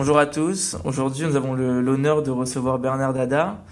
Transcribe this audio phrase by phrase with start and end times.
[0.00, 0.78] Bonjour à tous.
[0.86, 3.62] Aujourd'hui, nous avons l'honneur de recevoir Bernard Dada,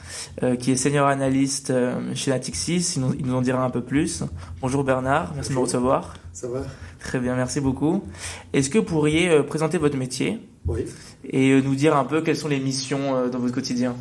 [0.42, 2.96] euh, qui est senior analyste euh, chez Natixis.
[2.96, 4.22] Il nous, il nous en dira un peu plus.
[4.60, 6.18] Bonjour Bernard, merci de me recevoir.
[6.34, 6.66] Ça va?
[6.98, 8.04] Très bien, merci beaucoup.
[8.52, 10.38] Est-ce que vous pourriez euh, présenter votre métier?
[10.66, 10.84] Oui.
[11.24, 13.96] et nous dire un peu quelles sont les missions dans votre quotidien?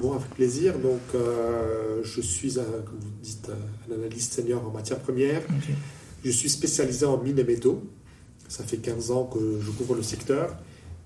[0.00, 0.78] Bon, avec plaisir.
[0.78, 1.20] Donc,
[2.02, 3.50] je suis, un, comme vous dites,
[3.90, 5.42] un analyste senior en matière première.
[6.24, 7.82] Je suis spécialisé en mines et métaux.
[8.48, 10.56] Ça fait 15 ans que je couvre le secteur.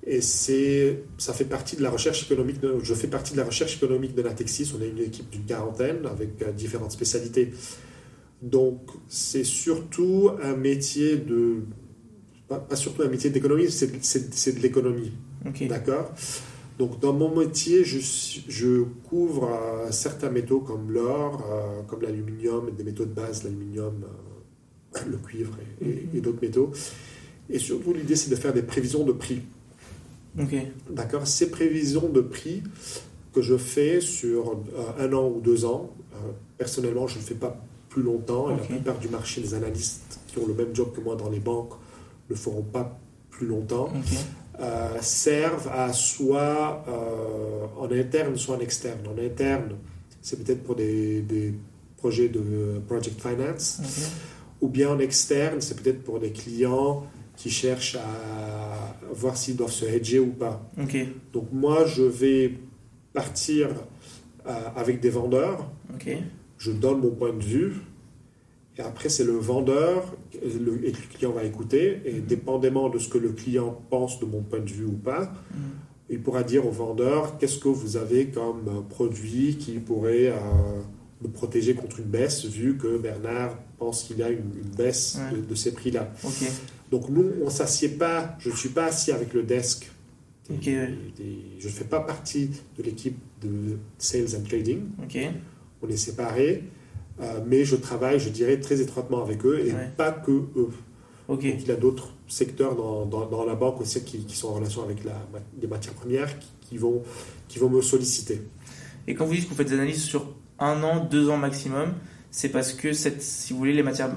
[0.07, 2.61] Et c'est, ça fait partie de la recherche économique.
[2.61, 4.71] De, je fais partie de la recherche économique de Natexis.
[4.79, 7.53] On est une équipe d'une quarantaine avec euh, différentes spécialités.
[8.43, 11.63] Donc, c'est surtout un métier de.
[12.49, 15.13] Pas, surtout un métier d'économie, c'est, de l'économie.
[15.63, 16.13] D'accord?
[16.79, 17.99] Donc, dans mon métier, je,
[18.47, 24.05] je couvre euh, certains métaux comme l'or, euh, comme l'aluminium, des métaux de base, l'aluminium,
[25.11, 26.73] le cuivre et d'autres métaux.
[27.49, 29.41] Et surtout, l'idée, c'est de faire des prévisions de prix.
[30.91, 31.27] D'accord.
[31.27, 32.63] Ces prévisions de prix
[33.33, 36.17] que je fais sur euh, un an ou deux ans, euh,
[36.59, 37.57] personnellement, je ne fais pas
[37.89, 38.51] plus longtemps.
[38.51, 41.31] Et la plupart du marché, les analystes qui ont le même job que moi dans
[41.31, 41.75] les banques
[42.29, 42.99] ne le feront pas
[43.31, 43.93] plus longtemps,
[44.61, 46.85] euh, servent à soit
[47.77, 49.01] en interne, soit en externe.
[49.09, 49.75] En interne,
[50.23, 51.55] c'est peut-être pour des, des,
[51.97, 53.81] projets de project finance,
[54.61, 59.73] ou bien en externe, c'est peut-être pour des clients qui cherchent à voir s'ils doivent
[59.73, 60.71] se hedger ou pas.
[61.33, 62.53] Donc moi, je vais
[63.13, 63.69] partir
[64.47, 65.71] euh, avec des vendeurs.
[66.59, 67.75] Je donne mon point de vue.
[68.77, 70.77] Et après, c'est le vendeur et le,
[71.13, 72.03] client va écouter.
[72.05, 72.27] Et mhm.
[72.27, 75.61] dépendamment de ce que le client pense de mon point de vue ou pas, mhm.
[76.11, 80.81] il pourra dire au vendeur qu'est-ce que vous avez comme produit qui pourrait euh,
[81.23, 85.55] me protéger contre une baisse, vu que Bernard pense qu'il y a une, baisse de,
[85.55, 86.13] ces prix-là?
[86.95, 89.91] Donc nous, on ne s'assied pas, je ne suis pas assis avec le desk.
[90.49, 94.83] je ne fais pas partie de l'équipe de Sales and Trading.
[95.83, 96.63] On est séparés,
[97.21, 100.71] euh, mais je travaille, je dirais, très étroitement avec eux et pas que eux.
[101.29, 104.55] Donc, il y a d'autres secteurs dans, dans, la banque aussi qui, qui, sont en
[104.55, 105.21] relation avec la,
[105.61, 107.03] les matières premières qui, qui, vont,
[107.49, 108.41] qui vont me solliciter.
[109.09, 111.95] Et quand vous dites que vous faites des analyses sur un an, deux ans maximum,
[112.37, 114.11] c'est parce que, cette, si vous voulez, les matières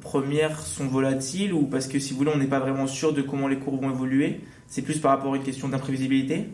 [0.00, 3.22] premières sont volatiles ou parce que, si vous voulez, on n'est pas vraiment sûr de
[3.22, 4.40] comment les cours vont évoluer?
[4.66, 6.48] C'est plus par rapport à une question d'imprévisibilité?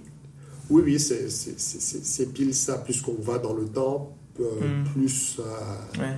[0.69, 2.77] Oui, oui, c'est pile ça.
[2.77, 4.84] Plus qu'on va dans le temps, euh, hmm.
[4.93, 6.12] plus, euh,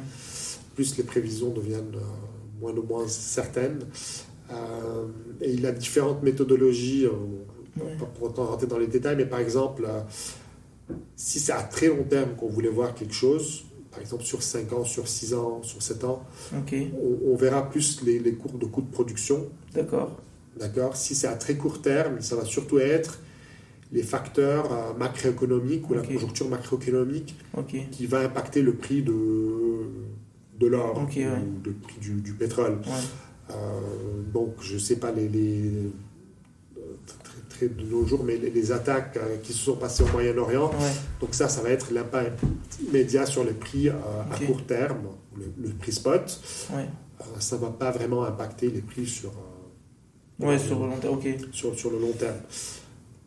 [0.75, 3.78] plus les prévisions deviennent euh, moins ou moins certaines.
[5.41, 7.06] et il a différentes méthodologies,
[8.00, 9.86] pas pour autant rentrer dans les détails, mais par exemple
[11.15, 13.65] si c'est à très long terme qu'on voulait voir quelque chose,
[13.98, 16.22] par exemple sur 5 ans, sur 6 ans, sur 7 ans,
[16.53, 19.48] on, verra plus les, les, cours de coûts de production.
[19.75, 20.16] D'accord.
[20.56, 20.97] D'accord.
[20.97, 23.19] Si c'est à très court terme, ça va surtout être
[23.91, 27.34] les facteurs euh, macroéconomiques ou la conjoncture macroéconomique
[27.91, 29.12] qui va impacter le prix de,
[30.60, 31.06] de l'or ou
[31.65, 32.78] le prix du, pétrole.
[33.50, 33.54] Euh,
[34.32, 35.91] donc, je ne sais pas, les, les
[37.67, 40.71] de nos jours, mais les, attaques euh, qui se sont passées au Moyen-Orient.
[41.21, 42.41] Donc ça, ça va être l'impact
[42.87, 43.93] immédiat sur les prix euh,
[44.31, 46.41] à court terme, le, prix spot.
[46.73, 46.85] Euh,
[47.39, 49.33] ça ne va pas vraiment impacter les prix sur,
[50.41, 51.21] ouais, sur, le long terme,
[51.53, 52.37] sur, sur, le long terme.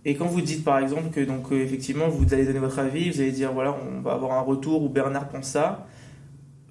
[0.05, 3.21] Et quand vous dites par exemple que donc effectivement vous allez donner votre avis, vous
[3.21, 5.85] allez dire voilà on va avoir un retour où Bernard pense ça,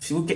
[0.09, 0.27] vous,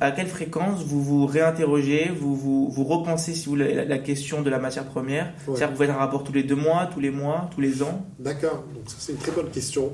[0.00, 4.50] à quelle fréquence vous vous réinterrogez, vous, vous, vous repensez si vous la, question de
[4.50, 5.32] la matière première.
[5.44, 7.82] C'est-à-dire que vous faites un rapport tous les deux mois, tous les mois, tous les
[7.82, 8.06] ans.
[8.18, 9.92] D'accord, donc ça c'est une très bonne question.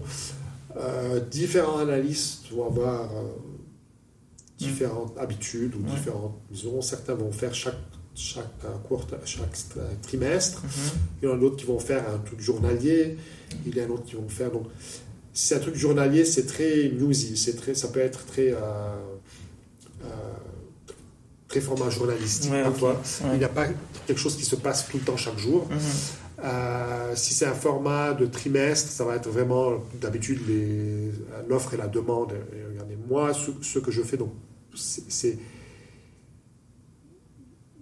[0.76, 3.22] Euh, différents analystes vont avoir euh,
[4.58, 5.20] différentes mm.
[5.20, 7.74] habitudes ou différentes disons Certains vont faire chaque,
[8.14, 9.56] chaque, euh, chaque
[10.02, 10.92] trimestre, mm-hmm.
[11.22, 13.16] il y en a d'autres qui vont faire un truc journalier,
[13.66, 14.50] il y en a d'autres qui vont faire...
[14.50, 14.66] Donc,
[15.32, 18.52] si c'est un truc journalier, c'est très newsy, c'est très, ça peut être très
[21.50, 23.02] très format journalistique parfois.
[23.32, 23.66] Il n'y a pas
[24.06, 25.66] quelque chose qui se passe tout le temps chaque jour.
[25.68, 25.78] Mhm.
[26.42, 30.40] Euh, si c'est un format de trimestre, ça va être vraiment d'habitude
[31.48, 32.32] l'offre et la demande.
[32.70, 34.32] regardez, moi, ce, que je fais, donc,
[34.74, 35.36] c'est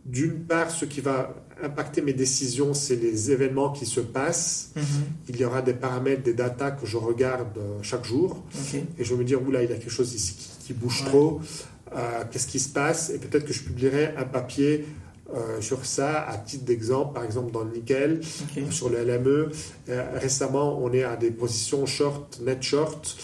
[0.04, 4.70] d'une part, ce qui va impacter mes décisions, c'est les événements qui se passent.
[4.74, 4.82] Mhm.
[5.28, 8.42] Il y aura des paramètres, des datas que je regarde euh, chaque jour.
[8.98, 10.34] Et je vais me dire, oula, il y a quelque chose ici
[10.64, 11.40] qui, bouge trop.
[11.96, 14.84] Euh, qu'est-ce qui se passe et peut-être que je publierai un papier
[15.34, 18.20] euh, sur ça à titre d'exemple, par exemple dans le nickel,
[18.56, 19.50] euh, sur le LME.
[20.14, 23.16] récemment, on est à des positions short, net short,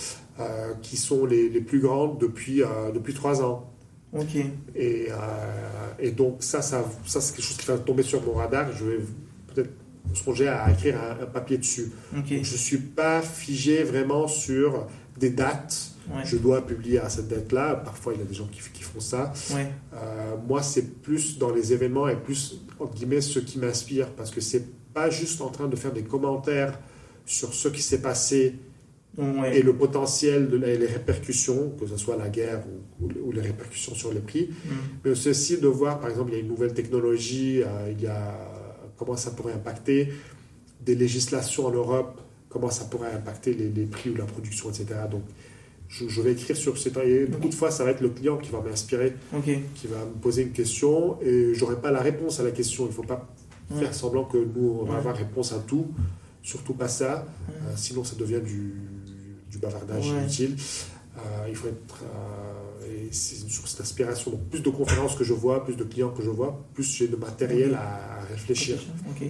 [0.83, 2.63] qui sont les, les, plus grandes depuis,
[2.93, 3.71] depuis trois ans.
[4.75, 5.09] Et,
[6.01, 8.73] et, donc ça, ça, ça c'est quelque chose qui va tomber sur mon radar.
[8.73, 8.99] Je vais
[9.55, 9.71] peut-être
[10.13, 11.93] songer à écrire un, papier dessus.
[12.27, 15.94] je ne suis pas figé vraiment sur des dates.
[16.25, 17.77] Je dois publier à cette date-là.
[17.77, 19.33] Parfois, il y a des gens qui, qui font ça.
[19.53, 24.11] Euh, moi, c'est plus dans les événements et plus, entre guillemets, ce qui m'inspire.
[24.11, 26.79] Parce que c'est pas juste en train de faire des commentaires
[27.27, 28.55] sur ce qui s'est passé
[29.53, 32.62] et le potentiel, de les répercussions, que ce soit la guerre
[33.01, 34.71] ou, les répercussions sur les prix, mm.
[35.05, 38.06] mais aussi de voir, par exemple, il y a une nouvelle technologie, euh, il y
[38.06, 38.35] a
[38.97, 40.12] comment ça pourrait impacter
[40.85, 44.87] des législations en Europe, comment ça pourrait impacter les, prix ou la production, etc.
[45.11, 45.23] Donc,
[45.89, 46.93] je, vais écrire sur ces.
[47.05, 49.15] Et beaucoup de fois, ça va être le client qui va m'inspirer,
[49.45, 52.85] qui va me poser une question, et j'aurai pas la réponse à la question.
[52.85, 53.29] Il ne faut pas
[53.79, 55.87] faire semblant que nous, on va avoir réponse à tout,
[56.43, 58.75] surtout pas ça, euh, sinon ça devient du
[59.55, 60.57] du bavardage inutile.
[61.17, 62.03] Euh, il faut être.
[62.03, 62.54] Euh,
[63.15, 64.33] c'est une source d'inspiration.
[64.33, 67.09] Donc, plus de conférences que je vois, plus de clients que je vois, plus j'ai
[67.09, 68.77] de matériel à, réfléchir.
[69.11, 69.27] Ok.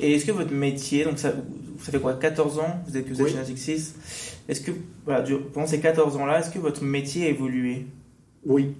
[0.00, 1.32] Et est-ce que votre métier, donc ça,
[1.82, 3.94] ça fait quoi 14 ans Vous êtes, vous êtes chez 6
[4.48, 4.72] Est-ce que,
[5.04, 7.86] voilà, pendant ces 14 ans-là, est-ce que votre métier a évolué?
[8.44, 8.74] Oui.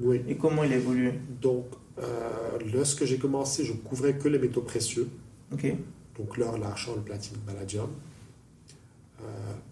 [0.00, 0.22] oui.
[0.28, 1.14] Et comment il a évolué?
[1.40, 1.64] Donc,
[1.98, 5.08] euh, lorsque j'ai commencé, je couvrais que les métaux précieux.
[5.52, 5.66] Ok.
[6.18, 7.88] Donc l'or, l'argent, le platine, le palladium.
[9.22, 9.24] Euh,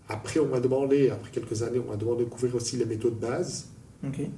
[0.09, 3.11] après, on m'a demandé, après quelques années, on m'a demandé de couvrir aussi les métaux
[3.11, 3.69] de base.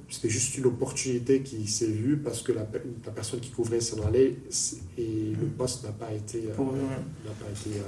[0.09, 4.37] C'était juste une opportunité qui s'est vue parce que la, personne qui couvrait s'en allait
[4.97, 6.39] et le poste n'a pas été.
[6.39, 6.63] Euh,
[7.25, 7.79] n'a pas été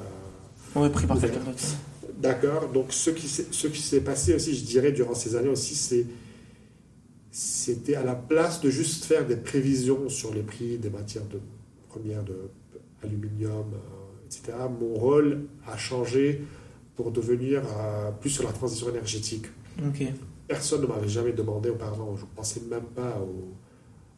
[0.76, 1.40] euh, pris par quelqu'un
[2.20, 2.70] D'accord.
[2.70, 6.06] Donc, ce qui, ce qui s'est passé aussi, je dirais, durant ces années aussi, c'est
[7.32, 11.40] c'était à la place de juste faire des prévisions sur les prix des matières de,
[11.88, 12.36] premières, de
[13.04, 14.58] aluminium, euh, etc.
[14.80, 16.42] Mon rôle a changé
[16.96, 19.46] pour devenir euh, plus sur la transition énergétique.
[20.48, 22.16] Personne ne m'avait jamais demandé auparavant.
[22.16, 23.22] Je ne pensais même pas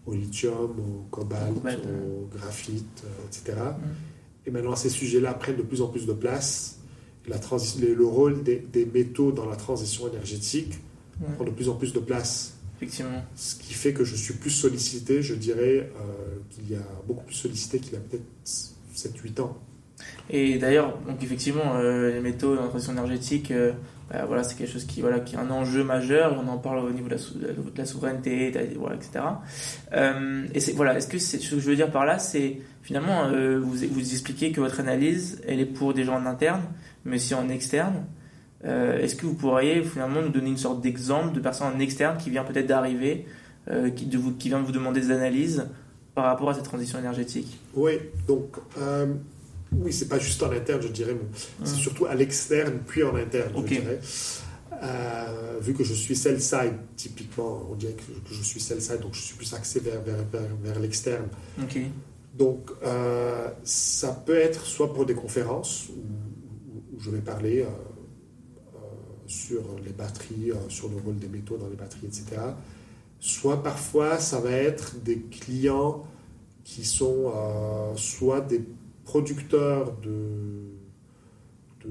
[0.05, 3.57] au, lithium, au cobalt, au, graphite, euh, etc.
[3.61, 4.47] Mm.
[4.47, 6.79] Et maintenant, ces sujets-là prennent de plus en plus de place.
[7.27, 10.79] La le rôle des, métaux dans la transition énergétique
[11.35, 12.57] prend de plus en plus de place.
[12.75, 13.23] Effectivement.
[13.35, 17.23] Ce qui fait que je suis plus sollicité, je dirais, euh, qu'il y a beaucoup
[17.23, 18.25] plus sollicité qu'il y a peut-être
[18.93, 19.57] 7-8 ans.
[20.29, 23.71] Et d'ailleurs, donc effectivement, euh, les métaux dans la transition énergétique, euh,
[24.13, 26.39] bah, voilà, c'est quelque chose qui, voilà, qui est un enjeu majeur.
[26.39, 27.15] On en parle au niveau de
[27.77, 29.25] la, souveraineté, voilà, etc.
[29.93, 33.29] Euh, et c'est, voilà, est-ce que ce que je veux dire par là, c'est finalement,
[33.29, 36.61] vous, vous expliquez que votre analyse, elle est pour des gens en interne,
[37.05, 38.05] mais aussi en externe.
[38.63, 42.29] est-ce que vous pourriez finalement nous donner une sorte d'exemple de personne en externe qui
[42.29, 43.25] vient peut-être d'arriver,
[43.95, 45.65] qui, de qui vient de vous demander des analyses
[46.13, 47.57] par rapport à cette transition énergétique?
[47.73, 47.93] Oui,
[48.27, 48.57] donc
[49.79, 51.15] oui, c'est pas juste en interne, je dirais,
[51.63, 53.99] c'est surtout à l'externe, puis en interne, je dirais.
[54.81, 59.21] Euh, vu que je suis sell-side, typiquement, on dirait que, je suis sell-side, donc je
[59.21, 61.27] suis plus axé vers, vers, l'externe.
[62.33, 68.77] Donc, euh, ça peut être soit pour des conférences, où, je vais parler euh,
[69.27, 72.41] sur les batteries, sur le rôle des métaux dans les batteries, etc.
[73.19, 76.03] Soit parfois, ça va être des clients
[76.63, 77.31] qui sont
[77.95, 78.61] soit des
[79.03, 81.89] producteurs de,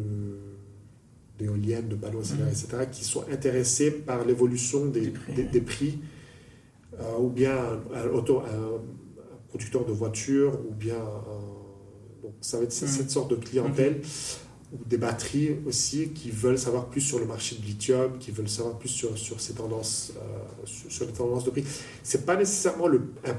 [1.39, 5.11] d'éoliennes, de, panneaux solaires, etc., qui sont intéressés par l'évolution des,
[5.61, 5.99] prix,
[6.99, 7.57] euh, ou bien
[7.95, 8.43] un, auto,
[9.49, 10.99] producteur de voitures, ou bien
[12.23, 14.01] donc ça va être cette, sorte de clientèle.
[14.73, 18.49] ou des batteries aussi qui veulent savoir plus sur le marché de lithium, qui veulent
[18.49, 21.65] savoir plus sur, sur ces tendances, euh, sur, les tendances de prix.
[22.03, 23.37] C'est pas nécessairement le, un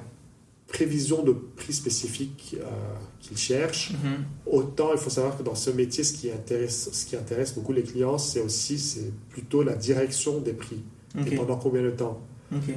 [0.74, 2.65] prévision de prix spécifique euh,
[3.20, 3.92] qu'ils cherchent.
[3.92, 4.25] Mhm.
[4.48, 7.74] Autant il faut savoir que dans ce métier, ce qui intéresse, ce qui intéresse beaucoup
[7.74, 10.84] les clients, c'est aussi c'est plutôt la direction des prix.
[11.27, 12.20] Et pendant combien de temps?
[12.51, 12.74] Il ne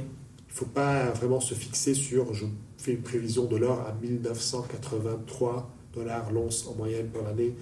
[0.49, 2.45] faut pas vraiment se fixer sur je
[2.77, 7.55] fais une prévision de l'or à 1983 dollars l'once en moyenne par l'année.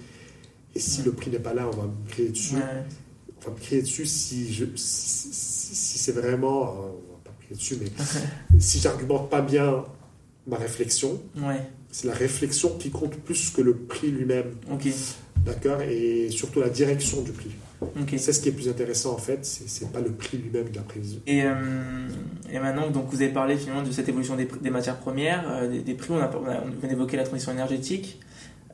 [0.74, 2.56] Et si le prix n'est pas là, on va me créer dessus.
[3.38, 6.62] On va me créer dessus si, je, si, c'est vraiment.
[6.64, 6.74] Euh,
[7.08, 7.90] on va pas me créer dessus, mais
[8.60, 9.86] si j'argumente pas bien
[10.46, 11.20] ma réflexion.
[11.90, 14.54] C'est la réflexion qui compte plus que le prix lui-même.
[15.44, 15.80] D'accord?
[15.82, 17.52] Et surtout la direction du prix.
[18.16, 20.82] C'est ce qui est plus intéressant en fait, c'est pas le prix lui-même de la
[20.82, 21.20] prévision.
[21.26, 21.52] Et, euh,
[22.50, 25.82] et, maintenant, donc vous avez parlé finalement de cette évolution des, des matières premières, euh,
[25.82, 28.20] des, prix, on a, on a, évoqué la transition énergétique.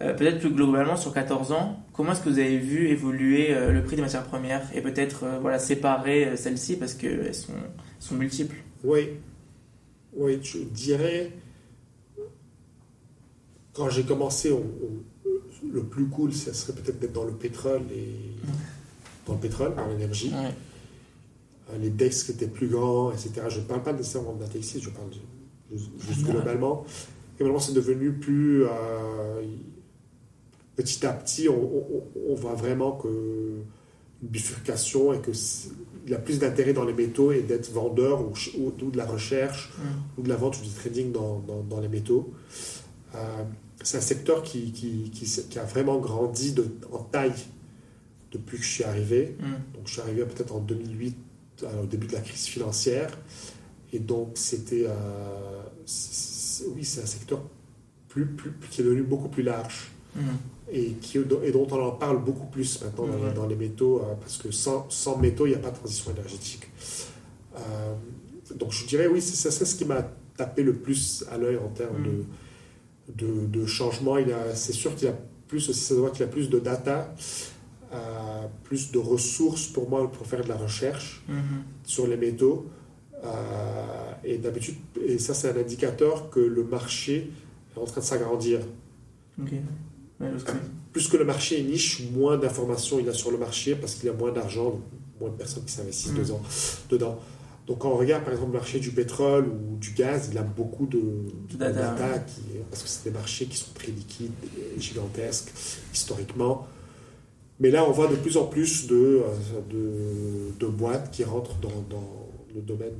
[0.01, 3.83] Euh, peut-être plus globalement sur 14 ans, comment est-ce que vous avez vu évoluer le
[3.83, 7.53] prix des matières premières et peut-être voilà, séparer celles-ci parce qu'elles sont,
[7.99, 8.57] sont multiples?
[8.85, 9.11] Oui,
[10.15, 11.33] oui, je dirais
[13.73, 14.55] quand j'ai commencé,
[15.73, 18.09] le plus cool, ce serait peut-être d'être dans le pétrole et
[19.27, 20.33] dans le pétrole, dans l'énergie.
[20.35, 23.47] Euh, les desks étaient plus grands, etc.
[23.49, 25.09] Je ne parle pas nécessairement de la je parle
[26.01, 26.85] juste globalement.
[27.39, 28.65] Et maintenant, c'est devenu plus.
[28.65, 29.43] Euh,
[30.77, 33.09] petit à petit, on, voit vraiment que
[34.23, 35.31] une bifurcation et que
[36.07, 39.73] il a plus d'intérêt dans les métaux et d'être vendeur ou, ou, de la recherche
[39.79, 39.83] mm.
[40.19, 42.33] ou de la vente ou du trading dans, dans, les métaux.
[43.15, 43.45] Euh,
[43.83, 47.33] c'est un secteur qui, qui, qui, a vraiment grandi de, en taille
[48.31, 49.37] depuis que je suis arrivé.
[49.41, 49.75] Mm.
[49.75, 51.17] Donc je suis arrivé peut-être en 2008,
[51.83, 53.19] au début de la crise financière.
[53.93, 54.87] Et donc c'était...
[54.87, 55.63] Euh,
[56.75, 57.43] oui, c'est un secteur
[58.09, 59.91] plus, plus, qui est devenu beaucoup plus large.
[60.15, 60.21] Mm
[60.73, 64.39] et, qui, et dont on en parle beaucoup plus maintenant dans, les, métaux, euh, parce
[64.39, 66.69] que sans, sans métaux, il n'y a pas de transition énergétique.
[67.57, 67.95] Euh,
[68.57, 70.03] donc je dirais, oui, c'est ça ce qui m'a
[70.37, 72.05] tapé le plus à l'œil en termes mm.
[72.05, 72.25] de,
[73.09, 74.17] de, de, changement.
[74.55, 75.15] C'est sûr qu'il a
[75.49, 77.15] plus aussi, ça doit qu'il a plus de data,
[77.93, 77.97] euh,
[78.65, 81.35] plus de ressources pour moi pour faire de la recherche mm-hmm.
[81.85, 82.67] sur les métaux.
[84.25, 87.31] et d'habitude, et ça c'est un indicateur que le marché
[87.75, 88.61] est en train de s'agrandir.
[90.93, 94.07] Plus que le marché est niche, moins d'informations il a sur le marché parce qu'il
[94.07, 94.81] y a moins d'argent,
[95.21, 96.91] moins de personnes qui s'investissent mm.
[96.91, 97.19] dedans.
[97.67, 100.43] Donc quand on regarde par exemple le marché du pétrole ou du gaz, il a
[100.43, 101.01] beaucoup de,
[101.57, 101.95] data,
[102.71, 104.33] parce que c'est des marchés qui sont très liquides,
[104.79, 105.53] gigantesques
[105.93, 106.67] historiquement.
[107.61, 109.23] Mais là, on voit de plus en plus de,
[109.75, 111.71] euh, de, boîtes qui rentrent dans,
[112.55, 112.95] le domaine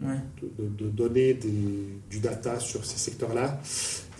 [0.00, 3.58] de, de, donner du data sur ces secteurs-là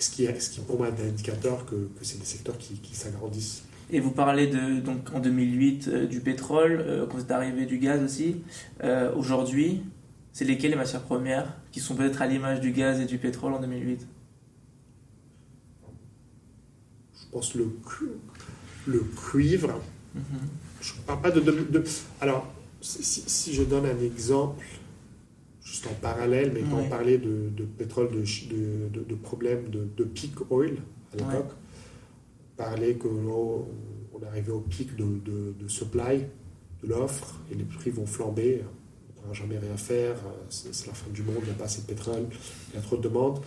[0.03, 2.59] ce qui, est, ce qui pour moi est un indicateur que, que c'est des secteurs
[2.59, 3.63] qui, qui s'agrandissent.
[3.95, 7.67] Et vous parlez de, donc en 2008 euh, du pétrole, euh, quand vous êtes arrivé
[7.67, 8.43] du gaz aussi.
[8.83, 9.83] Euh, aujourd'hui,
[10.33, 13.53] c'est lesquelles les matières premières qui sont peut-être à l'image du gaz et du pétrole
[13.53, 14.09] en 2008
[17.15, 17.71] Je pense le,
[18.87, 19.79] le cuivre.
[20.17, 20.21] Mm-hmm.
[20.81, 21.85] Je parle pas de, de,
[22.23, 24.65] Alors, si, si, je donne un exemple,
[25.63, 30.05] juste en parallèle, mais quand on parlait de, de pétrole, de, de, de problèmes de,
[30.05, 30.79] peak oil
[31.13, 31.53] à l'époque,
[32.57, 33.67] parlait qu'on
[34.13, 36.25] on arrivait au pic de, supply,
[36.83, 40.17] de l'offre, et les prix vont flamber, on ne pourra jamais rien faire,
[40.49, 42.27] c'est la fin du monde, il n'y a pas assez de pétrole,
[42.71, 43.41] il y a trop de demande.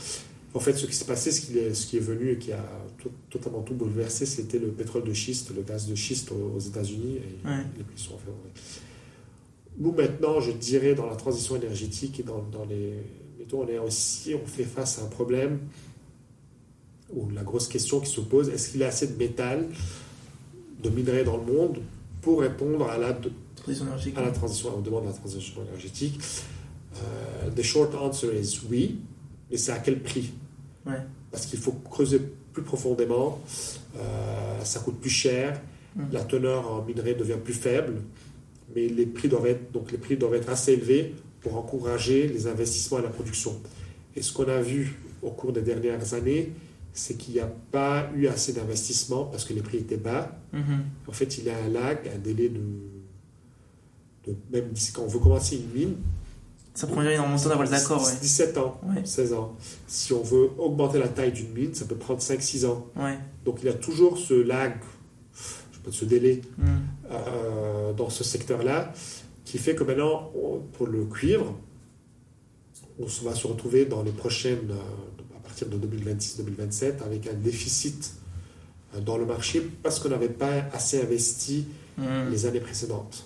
[0.53, 2.53] En fait, ce qui s'est passé, ce qui est, ce qui est venu et qui
[2.53, 2.63] a
[3.29, 7.47] totalement tout bouleversé, c'était le pétrole de schiste, le gaz de schiste aux, États-Unis, et
[7.77, 8.31] les prix sont fait
[9.77, 12.93] nous, maintenant, je dirais, dans la transition énergétique et dans, dans les
[13.37, 15.59] métaux, on est aussi, on fait face à un problème
[17.13, 19.67] où la grosse question qui se pose, est-ce qu'il y a assez de métal,
[20.81, 21.79] de minerais dans le monde
[22.21, 26.19] pour répondre à la, à la transition, demande de la transition énergétique
[26.95, 28.99] euh, The short answer is oui,
[29.51, 30.33] mais c'est à quel prix?
[31.31, 32.21] Parce qu'il faut creuser
[32.53, 33.41] plus profondément,
[33.97, 35.61] euh, ça coûte plus cher,
[35.95, 36.03] mm.
[36.11, 38.01] la teneur en minerais devient plus faible
[38.73, 42.47] mais les prix doivent être, donc les prix doivent être assez élevés pour encourager les
[42.47, 43.59] investissements et la production.
[44.15, 46.51] Et ce qu'on a vu au cours des dernières années,
[46.95, 50.39] c'est qu'il n'y a pas eu assez d'investissement parce que les prix étaient bas.
[50.53, 51.07] Mm-hmm.
[51.07, 52.61] En fait, il y a un lag, un délai de,
[54.25, 55.95] de même quand on veut commencer une mine.
[56.73, 58.09] Ça prend énormément de temps d'avoir les accords.
[58.21, 59.55] 17 ans, 16 ans.
[59.87, 62.87] Si on veut augmenter la taille d'une mine, ça peut prendre 5-6 ans.
[63.45, 64.73] Donc il y a toujours ce lag
[65.85, 66.65] de ce délai mm.
[67.11, 68.91] euh, dans ce secteur-là,
[69.43, 70.31] qui fait que maintenant,
[70.73, 71.53] pour le cuivre,
[72.99, 75.14] on va se retrouver dans les prochaines, euh,
[75.55, 78.13] partir de 2026-2027, avec un déficit
[78.93, 82.29] euh, dans le marché parce qu'on n'avait pas assez investi mm.
[82.29, 83.25] les années précédentes.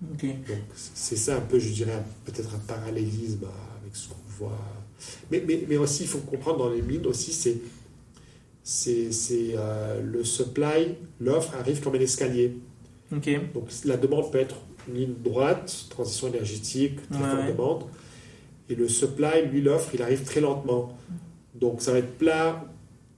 [0.00, 0.26] Donc
[0.74, 3.46] c'est ça un peu, je dirais, peut-être un parallélisme
[3.80, 4.58] avec ce qu'on voit.
[5.30, 7.58] Mais, mais, mais, aussi, il faut comprendre dans les mines aussi, c'est
[8.62, 12.56] c'est euh, le supply, l'offre arrive comme un escalier.
[13.54, 14.56] Donc la demande peut être
[14.88, 17.84] une ligne droite, transition énergétique, très forte demande.
[18.68, 20.96] Et le supply, lui, l'offre, il arrive très lentement.
[21.60, 22.64] Donc ça va être plat.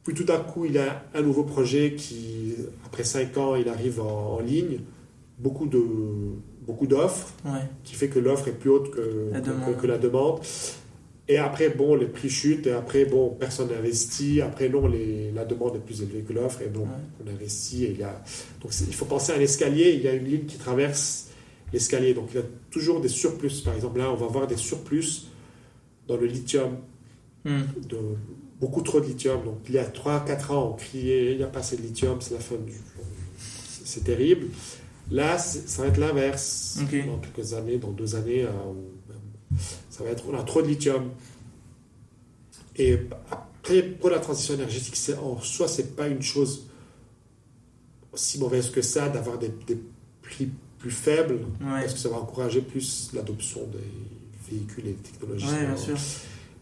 [0.05, 2.55] Puis tout à coup, il a un nouveau projet qui,
[2.87, 4.81] après 5 ans, il arrive en, ligne.
[5.39, 5.81] Beaucoup de
[6.67, 7.33] beaucoup d'offres,
[7.85, 9.31] qui fait que l'offre est plus haute que
[9.81, 10.41] que, la demande.
[11.29, 14.41] Et après, bon, les prix chutent, et après, bon, personne n'investit.
[14.41, 16.89] Après, non, les, la demande est plus élevée que l'offre, et donc
[17.23, 17.85] on investit.
[17.85, 18.23] Et il, y a,
[18.63, 21.29] donc il faut penser à un escalier, il y a une ligne qui traverse
[21.73, 22.15] l'escalier.
[22.15, 23.61] Donc il y a toujours des surplus.
[23.63, 25.27] Par exemple, là, on va voir des surplus
[26.07, 26.79] dans le lithium.
[27.49, 27.63] Hmm.
[27.89, 27.99] De,
[28.61, 29.43] beaucoup trop de lithium.
[29.45, 32.21] Donc il y a 3-4 ans, on criait, il n'y a pas assez de lithium,
[32.21, 32.75] c'est la fin du...
[33.85, 34.49] C'est terrible.
[35.11, 36.79] Là, ça va être l'inverse.
[36.79, 39.57] Dans quelques années, dans deux années, euh,
[39.89, 41.11] ça va être, on a trop de lithium.
[42.77, 42.99] Et
[43.31, 46.69] après, pour la transition énergétique, en soi, c'est pas une chose
[48.13, 49.51] aussi mauvaise que ça d'avoir des,
[50.21, 55.47] prix plus faibles, parce que ça va encourager plus l'adoption des véhicules et des technologies.
[55.47, 55.97] bien sûr.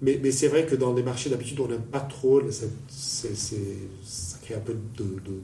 [0.02, 2.66] Mais, mais c'est vrai que dans les marchés d'habitude, on n'aime pas trop, ça,
[4.42, 5.40] crée un peu de, de,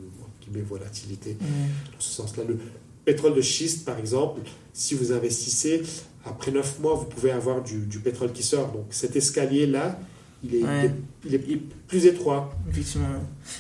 [0.53, 2.45] de volatilité dans ce sens-là.
[2.47, 2.59] Le
[3.05, 4.41] pétrole de schiste, par exemple,
[4.73, 5.83] si vous investissez,
[6.25, 8.73] après 9 mois, vous pouvez avoir du, du pétrole qui sort.
[8.73, 9.99] Donc cet escalier-là,
[10.45, 10.91] il est,
[11.25, 12.53] il, est, plus étroit.
[12.69, 13.07] Effectivement.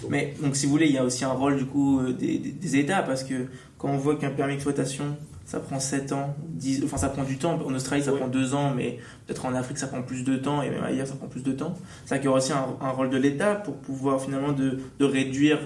[0.08, 2.38] Mais donc, si vous voulez, il y a aussi un rôle du coup euh, des,
[2.38, 3.46] des, États parce que
[3.78, 7.38] quand on voit qu'un permis d'exploitation ça prend 7 ans, 10, enfin ça prend du
[7.38, 7.58] temps.
[7.64, 10.62] En Australie, ça prend 2 ans, mais peut-être en Afrique, ça prend plus de temps,
[10.62, 11.75] et même ailleurs, ça prend plus de temps.
[12.08, 15.58] Qu'il y aura aussi un, rôle de l'État pour pouvoir finalement de, de réduire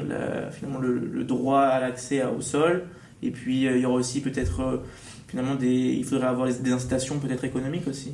[0.52, 2.84] finalement le, droit à l'accès au sol.
[3.22, 4.76] Et puis, euh, il y aura aussi peut-être, euh,
[5.28, 8.12] finalement, des, il faudrait avoir des incitations peut-être économiques aussi.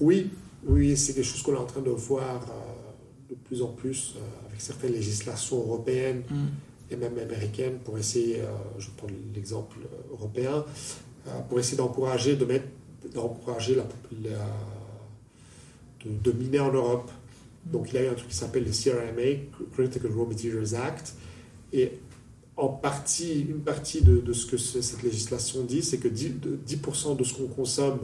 [0.00, 0.30] Oui,
[0.66, 4.14] oui, c'est quelque chose qu'on est en train de voir euh, de plus en plus
[4.48, 6.22] avec certaines législations européennes.
[6.30, 6.44] Mm.
[6.90, 8.42] Et même américaines pour essayer,
[8.78, 9.78] je prends l'exemple
[10.12, 10.64] européen,
[11.28, 12.66] euh, pour essayer d'encourager, de mettre,
[13.12, 13.84] d'encourager la,
[16.04, 17.10] de, miner en Europe.
[17.64, 21.14] Donc il y a eu un truc qui s'appelle le CRMA, Critical Raw Materials Act,
[21.72, 21.92] et
[22.56, 26.80] en partie, une partie de, ce que cette législation dit, c'est que 10%, de, 10
[27.18, 27.98] de ce qu'on consomme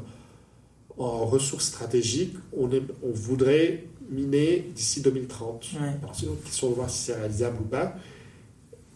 [0.99, 5.71] en ressources stratégiques, on, on voudrait miner d'ici 2030.
[6.03, 7.95] Alors c'est une question de voir si c'est réalisable ou pas.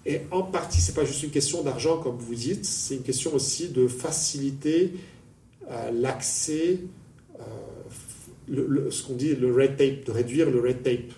[0.08, 3.02] Et en partie, ce n'est pas juste une question d'argent, comme vous dites, c'est une
[3.02, 4.92] question aussi de faciliter
[5.68, 6.78] euh, l'accès,
[7.40, 11.12] euh, ce qu'on dit le red tape, de réduire le red tape.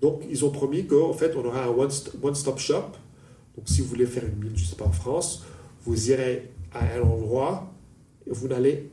[0.00, 2.90] Donc, ils ont promis qu'en fait, on aura un one-stop shop.
[3.56, 5.44] Donc, si vous voulez faire une mine, je ne sais pas, en France,
[5.84, 7.72] vous irez à un endroit
[8.26, 8.90] et vous n'allez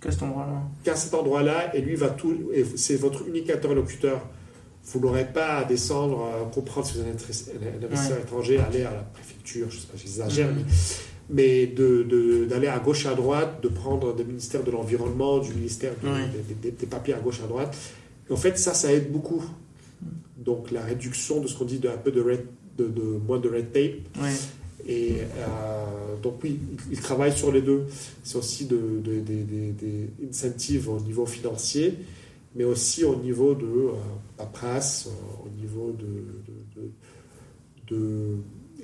[0.00, 0.62] qu'à cet endroit-là.
[0.82, 2.50] Qu'à cet endroit-là, et lui va tout.
[2.52, 4.26] Et c'est votre unique interlocuteur
[4.86, 8.92] vous n'aurez pas à descendre, à comprendre si vous êtes un investisseur étranger, aller à
[8.92, 10.64] la préfecture, je ne sais pas, j'exagère, mm.
[11.30, 15.92] mais, d'aller à gauche à droite, de prendre des ministères de l'environnement, du ministère
[16.60, 17.76] des, papiers à gauche à droite.
[18.30, 19.42] en fait, ça, ça aide beaucoup.
[20.36, 22.44] Donc la réduction de ce qu'on dit de un peu de, red,
[22.76, 22.86] de,
[23.26, 24.24] moins de red tape.
[24.86, 26.60] Et euh, donc oui,
[26.92, 27.86] il travaille sur les deux.
[28.22, 31.96] C'est aussi de, des incentives au niveau financier
[32.54, 33.92] mais aussi au niveau de euh,
[34.36, 36.04] paperasse, euh, au niveau de,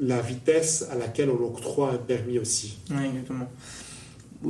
[0.00, 2.78] la vitesse à laquelle on octroie un permis aussi.
[2.90, 3.48] Oui, exactement.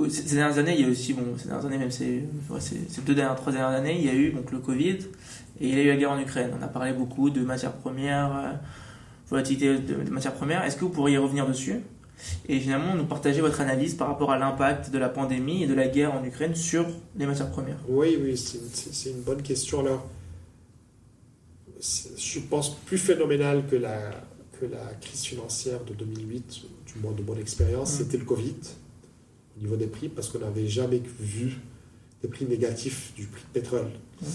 [0.08, 2.24] Ces dernières années, il y a aussi, bon, ces dernières années, même ces,
[2.60, 4.98] ces deux dernières, trois dernières années, il y a eu donc, le Covid
[5.60, 6.50] et il y a eu la guerre en Ukraine.
[6.58, 8.52] On a parlé beaucoup de matières premières, euh,
[9.28, 10.64] volatilité de matières premières.
[10.64, 11.80] Est-ce que vous pourriez revenir dessus?
[12.48, 15.74] Et finalement nous partager votre analyse par rapport à l'impact de la pandémie et de
[15.74, 17.78] la guerre en Ukraine sur les matières premières.
[17.88, 19.80] Oui, oui, c'est une, bonne question.
[19.80, 20.06] Alors,
[21.80, 24.10] je pense plus phénoménal que la,
[24.60, 27.96] que la crise financière de 2008, du moins de mon expérience, mm.
[27.98, 28.56] c'était le Covid
[29.56, 31.58] au niveau des prix, parce qu'on n'avait jamais vu
[32.22, 33.90] des prix négatifs du prix de pétrole.
[34.20, 34.26] Mm.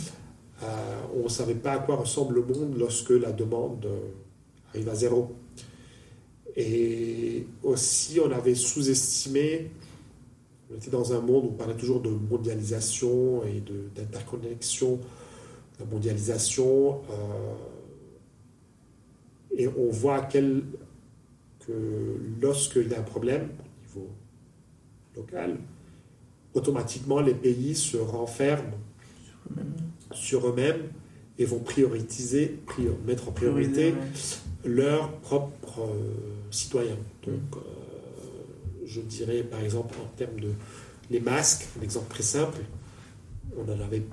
[0.63, 0.67] Euh,
[1.19, 4.09] on ne savait pas à quoi ressemble le monde lorsque la demande euh,
[4.69, 5.35] arrive à zéro.
[6.55, 9.71] Et aussi, on avait sous-estimé,
[10.71, 13.61] on était dans un monde où on parlait toujours de mondialisation et
[13.95, 14.99] d'interconnexion,
[15.79, 17.01] la mondialisation.
[17.11, 17.55] Euh,
[19.57, 20.63] et on voit quel,
[21.65, 21.71] que
[22.41, 24.09] lorsqu'il y a un problème au niveau
[25.15, 25.57] local,
[26.53, 28.73] automatiquement les pays se renferment
[30.11, 30.89] sur eux-mêmes
[31.37, 32.59] et vont prioriser,
[33.05, 33.93] mettre en priorité
[34.65, 36.11] leurs propres euh,
[36.51, 36.97] citoyens.
[37.25, 37.59] Donc, euh,
[38.85, 40.51] je dirais par exemple en termes de
[41.09, 42.59] les masques, un exemple très simple,
[43.57, 44.03] on n'en avait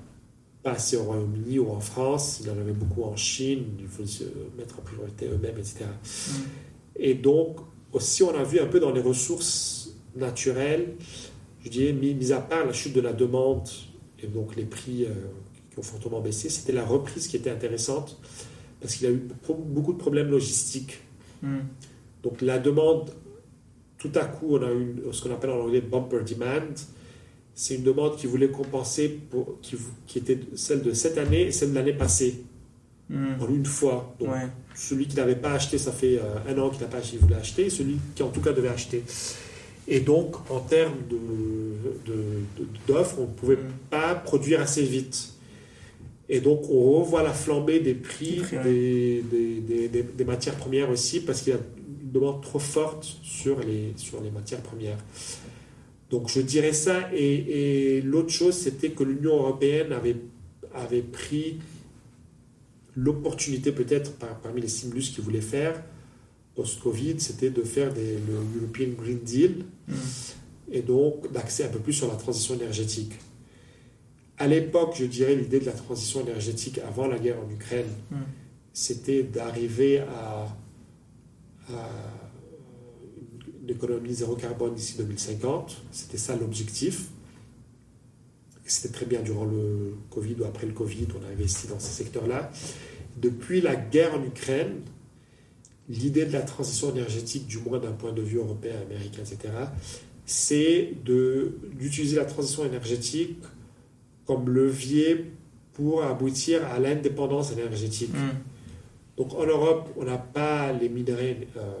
[0.61, 4.05] pas assez au Royaume-Uni ou en France, il en avait beaucoup en Chine, il faut
[4.05, 4.23] se
[4.57, 5.85] mettre en priorité eux-mêmes, etc.
[5.85, 6.31] Mm.
[6.97, 7.57] Et donc,
[7.91, 10.93] aussi, on a vu un peu dans les ressources naturelles,
[11.63, 13.67] je dirais, mis, à part la chute de la demande
[14.21, 15.13] et donc les prix euh,
[15.71, 18.19] qui ont fortement baissé, c'était la reprise qui était intéressante
[18.83, 20.99] parce qu'il a eu beaucoup de problèmes logistiques.
[21.41, 21.59] Hmm.
[22.21, 23.09] Donc la demande,
[23.97, 26.75] tout à coup, on a eu ce qu'on appelle en anglais bumper demand.
[27.55, 31.51] C'est une demande qui voulait compenser, pour, qui, qui, était celle de cette année et
[31.53, 32.43] celle de l'année passée,
[33.09, 33.35] hmm.
[33.39, 34.13] en une fois.
[34.19, 34.31] Donc
[34.75, 37.19] celui qui n'avait pas acheté, ça fait euh, un an qu'il n'a pas acheté, il
[37.21, 39.01] voulait acheter, celui qui en tout cas devait acheter.
[39.87, 40.95] Et donc, en termes
[42.87, 43.71] d'offres, de, on ne pouvait hmm.
[43.89, 45.32] pas produire assez vite.
[46.33, 51.19] Et donc, on revoit la flambée des prix, des, des, des, des, matières premières aussi,
[51.19, 54.97] parce qu'il y a une demande trop forte sur les, sur les matières premières.
[56.09, 57.11] Donc, je dirais ça.
[57.13, 60.15] Et, et l'autre chose, c'était que l'Union européenne avait,
[60.73, 61.59] avait pris
[62.95, 65.83] l'opportunité, peut-être parmi les stimulus qu'ils voulaient faire
[66.55, 69.93] post-Covid, c'était de faire le European Green Deal, mm.
[70.71, 73.13] et donc d'accès un peu plus sur la transition énergétique
[74.43, 78.15] à l'époque, je dirais, l'idée de la transition énergétique avant la guerre en Ukraine, Mm.
[78.73, 80.57] c'était d'arriver à,
[81.69, 81.89] à
[83.61, 85.77] une économie zéro carbone d'ici 2050.
[85.91, 87.07] C'était ça l'objectif.
[88.65, 92.03] C'était très bien durant le Covid ou après le Covid, on a investi dans ces
[92.03, 92.51] secteurs-là.
[93.15, 94.81] Depuis la guerre en Ukraine,
[95.87, 99.53] l'idée de la transition énergétique, du moins d'un point de vue européen, américain, etc.,
[100.25, 100.93] c'est
[101.79, 103.37] d'utiliser la transition énergétique
[104.25, 105.31] comme levier
[105.73, 108.13] pour aboutir à l'indépendance énergétique.
[108.13, 109.17] Mm.
[109.17, 111.71] Donc en Europe, on n'a pas les minerais, euh,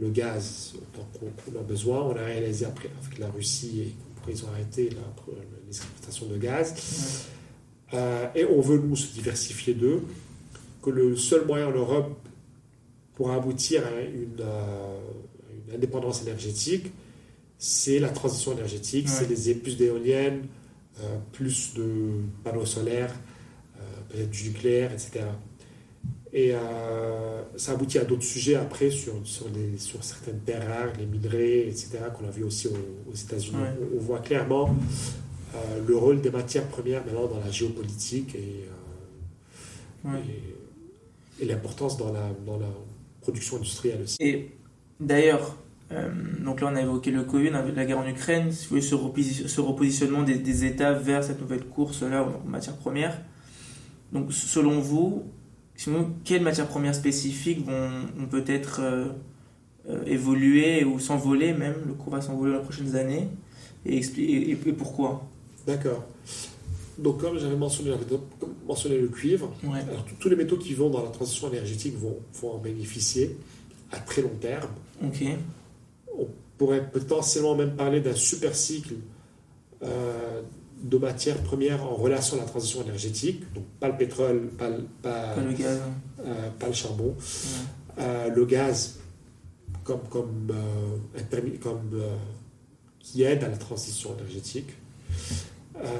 [0.00, 2.02] le gaz autant qu'on a besoin.
[2.02, 3.94] On a réalisé après avec la Russie et
[4.30, 7.26] ils ont arrêté les exportations de gaz.
[7.92, 10.02] Euh, et on veut nous se diversifier d'eux.
[10.82, 12.18] Que le seul moyen en Europe
[13.14, 14.98] pour aboutir à une, euh,
[15.68, 16.86] une indépendance énergétique,
[17.58, 20.42] c'est la transition énergétique, c'est des plus d'éoliennes,
[21.32, 21.84] plus de
[22.42, 23.12] panneaux solaires,
[23.76, 25.24] euh, peut-être du nucléaire, etc.
[26.32, 30.92] Et euh, ça aboutit à d'autres sujets après sur, sur, les, sur certaines terres rares,
[30.98, 33.56] les minerais, etc., qu'on a vu aussi aux, aux États-Unis.
[33.56, 33.86] Ouais.
[33.94, 34.74] On, on voit clairement
[35.54, 40.20] euh, le rôle des matières premières maintenant dans la géopolitique et, euh, Ouais.
[41.40, 42.68] et, et l'importance dans la, dans la
[43.22, 44.16] production industrielle aussi.
[44.20, 44.50] Et
[45.00, 45.56] d'ailleurs,
[45.92, 46.10] euh,
[46.44, 48.94] donc là on a évoqué le Covid, la guerre en Ukraine, si vous voulez, ce,
[48.94, 53.20] reposi- ce repositionnement des, des États vers cette nouvelle course-là en matière première.
[54.12, 55.24] Donc selon vous,
[55.76, 59.06] sinon, quelles matières premières spécifiques vont, vont peut-être euh,
[59.90, 63.28] euh, évoluer ou s'envoler même, le cours va s'envoler dans les prochaines années,
[63.84, 65.26] et, et, et pourquoi?
[65.66, 66.04] D'accord.
[66.96, 67.90] Donc, comme j'avais mentionné,
[68.68, 69.80] mentionné le cuivre, Ouais.
[69.90, 73.36] alors, tous- tous les métaux qui vont dans la transition énergétique vont, vont en bénéficier
[73.90, 74.70] à très long terme.
[75.04, 75.24] Ok.
[76.18, 76.26] On
[76.58, 78.94] pourrait potentiellement même parler d'un super cycle
[79.82, 80.42] euh,
[80.82, 83.42] de matières premières en relation à la transition énergétique.
[83.54, 85.80] Donc, pas le pétrole, pas le, pas, Pas le gaz.
[86.24, 87.08] euh, pas le charbon.
[87.08, 88.02] Ouais.
[88.04, 88.98] Euh, le gaz
[89.82, 90.52] comme, comme,
[91.62, 92.02] comme,
[92.98, 94.70] qui aide à la transition énergétique,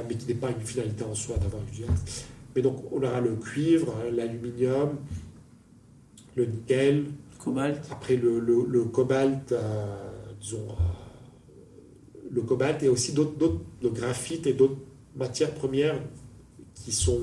[0.09, 2.25] mais qui n'est pas une finalité en soi d'avoir du gaz.
[2.57, 4.97] Mais donc on aura le cuivre, l'aluminium,
[6.37, 7.07] le nickel,
[7.39, 7.81] Cobalt.
[7.91, 9.85] après le, le- le cobalt, euh,
[10.41, 14.79] disons, euh, le cobalt et aussi d'autres, le graphite et d'autres
[15.17, 16.01] matières premières
[16.75, 17.23] qui sont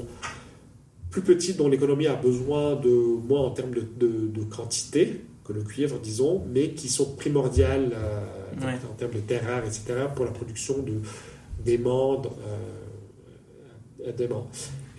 [1.10, 2.90] plus petites, dont l'économie a besoin de
[3.28, 7.92] moins en termes de, de- de quantité que le cuivre, disons, mais qui sont primordiales
[7.94, 8.22] euh,
[8.62, 8.74] Ouais.
[8.90, 9.84] en termes de terres rares, etc.,
[10.16, 10.94] pour la production de,
[11.66, 12.22] d'aimants,
[14.18, 14.48] d'aimants.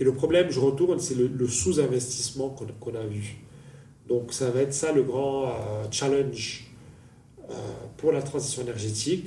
[0.01, 3.37] Et le problème, je retourne, c'est le, le sous-investissement qu'on, qu'on a vu.
[4.09, 6.67] Donc ça va être ça le grand euh, challenge
[7.51, 7.55] euh,
[7.97, 9.27] pour la transition énergétique.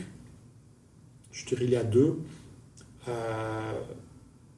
[1.31, 2.17] Je dirais il y a deux.
[3.07, 3.81] Euh,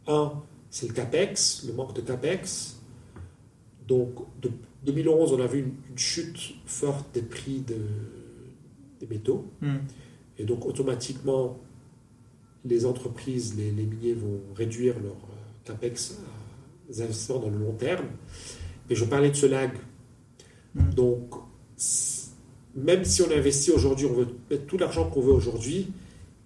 [0.08, 0.34] un,
[0.70, 2.78] c'est le CAPEX, le manque de CAPEX.
[3.88, 4.52] Donc de
[4.86, 7.76] 2011, on a vu une, une chute forte des prix de-
[9.00, 9.46] des métaux.
[9.62, 9.78] Hmm.
[10.38, 11.60] Et donc automatiquement,
[12.66, 15.16] les entreprises, les, les miniers vont réduire leur
[15.66, 18.08] CAPEX à des investissements dans le long terme.
[18.90, 19.72] Mais je parlais de ce lag.
[20.96, 21.34] Donc,
[22.76, 25.88] même si on investit aujourd'hui, on veut mettre tout l'argent qu'on veut aujourd'hui,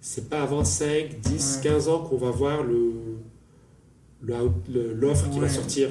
[0.00, 1.62] c'est pas avant 5, 10, Ouais.
[1.70, 2.92] 15 ans qu'on va voir le
[4.94, 5.88] l'offre qui va sortir.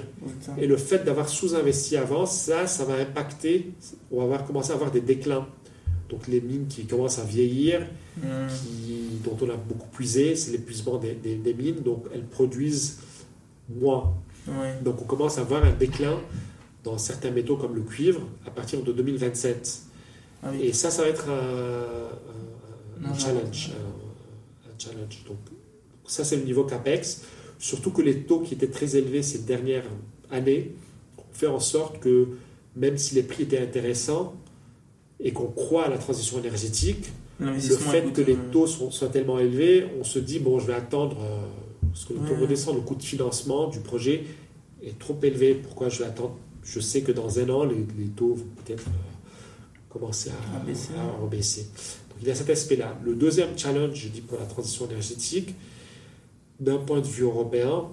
[0.58, 3.72] Et le fait d'avoir sous-investi avant, ça, ça va impacter.
[4.10, 5.46] On va avoir, commencer à avoir des déclins.
[6.10, 7.86] Donc les mines qui commencent à vieillir,
[8.22, 13.00] qui, dont on a beaucoup puisé, c'est l'épuisement des, des- des mines, donc elles produisent
[13.70, 14.14] moins.
[14.48, 14.76] Ouais.
[14.84, 16.18] Donc on commence à voir un déclin
[16.84, 19.82] dans certains métaux comme le cuivre à partir de 2027.
[20.44, 20.64] Ah oui.
[20.64, 23.72] Et ça, ça va être un, un- un Non, challenge.
[23.74, 25.24] Un, un challenge.
[25.28, 25.38] Donc
[26.06, 27.22] ça, c'est le niveau CAPEX.
[27.60, 29.86] Surtout que les taux qui étaient très élevés ces dernières
[30.32, 30.72] années
[31.18, 32.30] ont fait en sorte que
[32.76, 34.34] même si les prix étaient intéressants
[35.20, 38.90] et qu'on croit à la transition énergétique, le fait coûte, que les euh, taux sont,
[38.92, 42.34] soient tellement élevés, on se dit, bon, je vais attendre, euh, parce que le taux
[42.34, 42.42] Ouais.
[42.42, 44.24] redescend, le coût de financement du projet
[44.84, 45.54] est trop élevé.
[45.56, 48.88] Pourquoi je vais attendre Je sais que dans un an, les, les taux vont peut-être
[48.88, 50.90] euh, commencer à, À baisser.
[50.94, 51.20] à.
[52.10, 52.98] Donc il y a cet aspect-là.
[53.04, 55.56] Le deuxième challenge, je dis, pour la transition énergétique,
[56.60, 57.86] d'un point de vue européen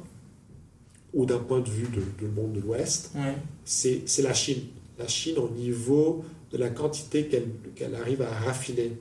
[1.14, 1.86] ou d'un point de vue
[2.20, 3.34] le monde de l'Ouest, Ouais.
[3.64, 4.62] c'est la Chine.
[4.98, 8.92] La Chine au niveau de la quantité qu'elle qu'elle arrive à raffiner.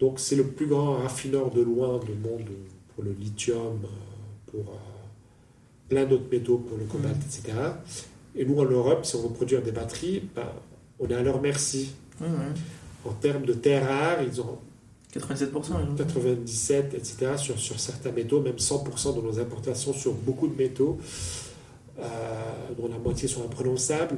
[0.00, 2.48] Donc c'est le plus grand raffineur de loin du monde
[2.94, 3.88] pour le lithium, euh,
[4.50, 4.76] pour euh,
[5.88, 7.52] plein d'autres métaux, pour le cobalt, etc.
[8.36, 10.46] Et nous en Europe, si on veut produire des batteries, ben,
[10.98, 11.92] on est à leur merci.
[12.20, 13.10] Ouais, ouais.
[13.10, 14.58] En termes de terres rares, ils ont
[15.14, 15.96] 87%.
[15.96, 17.32] 97, etc.
[17.36, 20.98] Sur, sur certains métaux, même 100% de nos importations sur beaucoup de métaux,
[21.98, 22.02] euh,
[22.78, 24.16] dont la moitié sont imprononçables,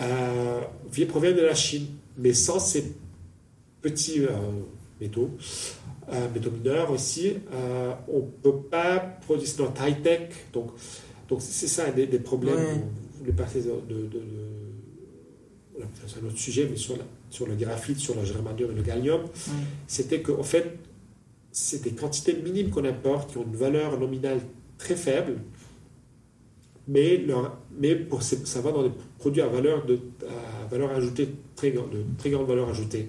[0.00, 0.60] euh,
[1.08, 1.86] proviennent de la Chine.
[2.18, 2.94] Mais sans ces
[3.80, 4.30] petits euh,
[5.00, 5.30] métaux,
[6.12, 7.34] euh, métaux mineurs aussi,
[8.08, 10.30] on ne peut pas produire notre high-tech.
[10.52, 10.70] Donc,
[11.28, 12.56] donc c'est ça des, des problèmes.
[12.56, 12.84] Ouais.
[13.24, 14.20] Voulez passer de, de, de- de-
[15.72, 18.74] voilà, c'est un autre sujet, mais sur, la- sur le graphite, sur le germanium et
[18.74, 19.22] le gallium,
[19.86, 20.78] c'était qu'en fait,
[21.50, 24.40] c'est des quantités minimes qu'on importe qui ont une valeur nominale
[24.78, 25.36] très faible,
[26.86, 31.28] mais, leur, mais pour, ça va dans des produits à valeur, de, à valeur ajoutée,
[31.56, 31.80] très, de
[32.18, 33.08] très grande valeur ajoutée.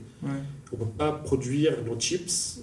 [0.71, 2.59] On ne peut pas produire nos chips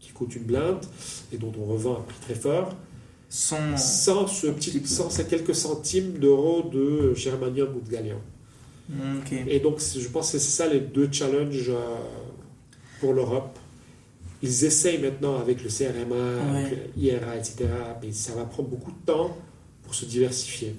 [0.00, 0.84] qui coûtent une blinde
[1.32, 2.74] et dont on revend à prix très fort
[3.28, 3.76] Sans.
[3.76, 8.20] sans, ce petit, sans ces quelques centimes d'euros de germanium ou de gallium.
[8.88, 9.20] Mm.
[9.46, 11.96] Et donc, je pense que c'est ça les deux challenges euh,
[13.00, 13.58] pour l'Europe.
[14.42, 17.66] Ils essayent maintenant avec le CRMA, avec le IRA, etc.
[18.02, 19.36] Mais ça va prendre beaucoup de temps
[19.82, 20.76] pour se diversifier.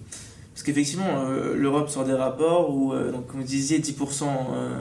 [0.54, 4.78] Parce qu'effectivement, euh, l'Europe sort des rapports où, euh, donc, comme vous disiez, 10%, euh,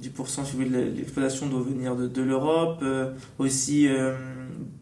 [0.00, 2.80] 10% si vous voulez, de l'exploitation doit venir de, de l'Europe.
[2.82, 3.88] Euh, aussi,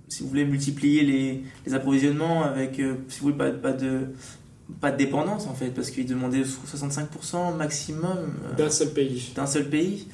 [0.09, 4.01] si vous voulez multiplier les, les approvisionnements avec, euh, si vous voulez, pas, pas de,
[4.81, 8.05] pas de dépendance en fait, parce qu'ils demandaient 65% maximum
[8.53, 9.33] euh, D'un seul pays.
[9.35, 10.07] d'un seul pays.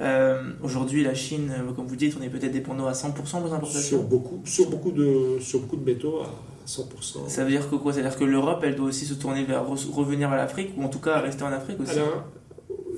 [0.00, 3.26] Euh, Aujourd'hui, la Chine, comme vous dites, on est peut-être dépendant à 100% de vos
[3.48, 4.02] Sur importations.
[4.04, 6.32] beaucoup, sur, beaucoup de, sur beaucoup de métaux à
[6.66, 7.28] 100%.
[7.28, 7.92] Ça veut dire que quoi?
[7.92, 10.70] Ça veut dire que l'Europe, elle doit aussi se tourner vers re- revenir vers l'Afrique,
[10.76, 11.92] ou en tout cas rester en Afrique aussi?
[11.92, 12.24] Alors,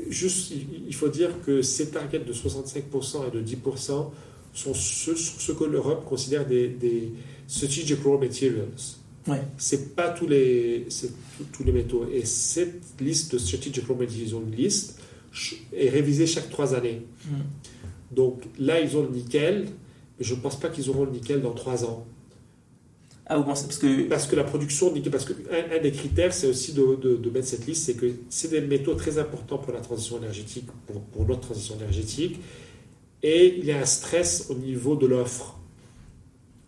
[0.09, 4.11] juste, il il faut dire que ces targets de 65% et de 10%
[4.53, 7.13] sont ce que l'Europe considère des, des
[7.47, 8.67] strategic raw materials.
[9.29, 9.41] Ouais.
[9.59, 10.87] C'est pas tous les,
[11.53, 12.07] tous- les métaux.
[12.13, 14.99] Et cette liste de strategic raw materials, ils ont une liste,
[15.33, 17.03] ch- est révisée chaque trois années.
[17.27, 17.31] Mm.
[18.15, 19.67] Donc là, ils ont le nickel,
[20.19, 22.07] mais je ne pense pas qu'ils auront le nickel dans trois ans.
[23.27, 24.09] Ah, vous pensez Parce que.
[24.09, 26.97] Parce que la production de nickel, parce que un, un des critères, c'est aussi de,
[27.01, 30.19] de- de mettre cette liste, c'est que c'est des métaux très importants pour la transition
[30.19, 32.41] énergétique, pour, pour notre transition énergétique,
[33.23, 35.57] et il y a un stress au niveau de l'offre.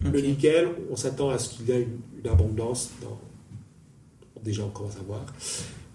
[0.05, 3.19] Le nickel, on s'attend à ce qu'il y ait une, une abondance, dans,
[4.43, 5.25] déjà on commence à voir,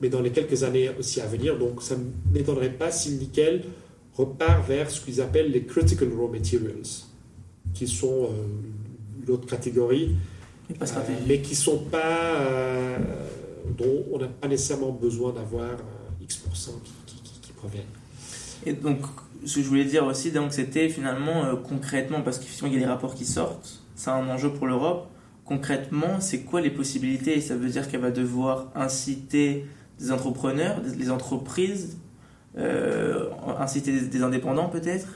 [0.02, 3.17] mais dans les quelques années aussi à venir, donc ça ne m'étonnerait pas si le
[3.17, 3.63] nickel
[4.13, 6.84] repart vers ce qu'ils appellent les critical raw materials,
[7.74, 8.46] qui sont euh,
[9.28, 10.15] l'autre catégorie,
[10.70, 12.98] Mais pas euh, mais qui sont pas euh,
[13.78, 17.84] dont on n'a pas nécessairement besoin d'avoir euh, X% qui, qui, qui- qui proviennent.
[18.65, 19.02] Et donc,
[19.48, 22.78] ce que je voulais dire aussi, donc, c'était finalement euh, concrètement, parce qu'effectivement, il y
[22.78, 25.10] a des rapports qui sortent, c'est un enjeu pour l'Europe.
[25.46, 27.40] Concrètement, c'est quoi les possibilités?
[27.40, 29.66] Ça veut dire qu'elle va devoir inciter
[29.98, 31.98] des entrepreneurs, des, les entreprises,
[32.58, 35.08] euh, inciter des, des indépendants peut-être,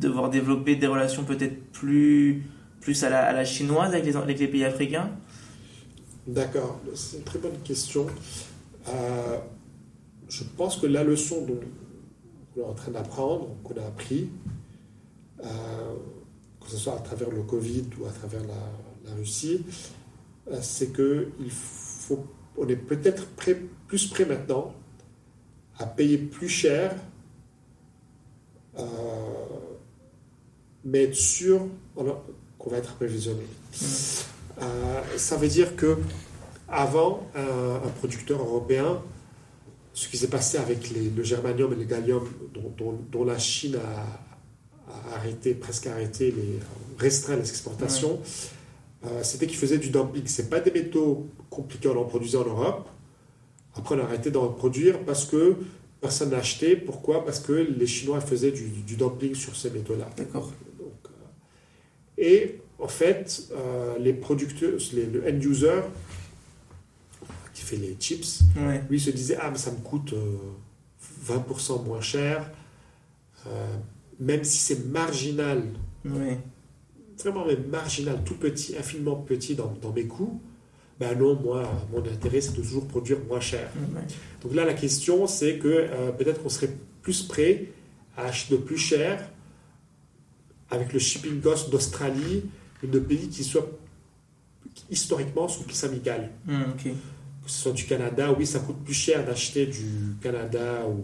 [0.00, 2.44] devoir développer des relations peut-être plus,
[2.80, 5.10] plus à la, à la chinoise avec les, avec les pays africains?
[6.26, 8.06] D'accord, c'est une très bonne question.
[8.88, 9.36] Euh,
[10.28, 11.60] je pense que la leçon dont
[12.54, 14.28] qu'on est en train d'apprendre, qu'on a appris,
[15.42, 15.46] euh,
[16.60, 19.64] que ce soit à travers le Covid ou à travers la, la Russie,
[20.50, 22.24] euh, c'est que il faut,
[22.56, 24.74] on est peut-être prêt, plus prêt maintenant
[25.78, 26.94] à payer plus cher,
[28.78, 28.82] euh,
[30.84, 33.44] mais être sûr qu'on va être approvisionné.
[34.60, 35.96] Euh, ça veut dire que
[36.68, 39.00] avant, un, un producteur européen,
[40.00, 43.38] ce qui s'est passé avec les- le germanium et le gallium, dont, dont- dont la
[43.38, 46.58] Chine a, a arrêté, presque arrêté, les,
[46.98, 48.18] restreint les exportations,
[49.04, 50.26] euh, c'était qu'ils faisaient du dumping.
[50.26, 52.88] Ce pas des métaux compliqués, on en produisait en Europe.
[53.74, 55.56] Après, on a arrêté d'en produire parce que
[56.00, 56.76] personne n'a acheté.
[56.76, 57.22] Pourquoi?
[57.26, 60.08] Parce que les Chinois faisaient du, du dumping sur ces métaux-là.
[60.16, 60.50] D'accord.
[60.80, 60.84] Euh,
[62.16, 66.19] et en fait, euh, les producteurs, les- le end user qui
[67.70, 68.82] fait les chips, Ouais.
[68.90, 70.36] lui se disait Ah, mais ça me coûte euh,
[71.26, 72.50] 20% moins cher,
[73.46, 73.66] euh,
[74.18, 75.62] même si c'est marginal,
[76.04, 76.38] Ouais.
[77.18, 80.40] vraiment même marginal, tout petit, infiniment petit dans, dans mes coûts.
[80.98, 83.70] Ben non, moi, mon intérêt, c'est de toujours produire moins cher.
[83.94, 84.02] Ouais.
[84.42, 87.68] Donc là, la question, c'est que euh, peut-être qu'on serait plus prêt
[88.16, 89.26] à acheter de plus cher
[90.70, 92.42] avec le shipping cost d'Australie
[92.82, 93.66] et de pays qui soient
[94.90, 96.30] historiquement sont plus amicales.
[96.48, 96.92] Ok.
[97.50, 101.02] Que ce soit du Canada, oui, ça coûte plus cher d'acheter du Canada ou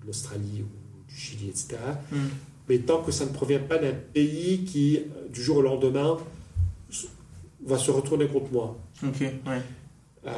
[0.00, 1.76] de l'Australie ou du Chili, etc.
[2.12, 2.28] Hum.
[2.68, 5.00] Mais tant que ça ne provient pas d'un pays qui,
[5.32, 6.18] du jour au lendemain,
[7.64, 8.76] va se retourner contre moi.
[9.04, 9.20] Ok.
[9.20, 9.62] Ouais.
[10.26, 10.30] Euh,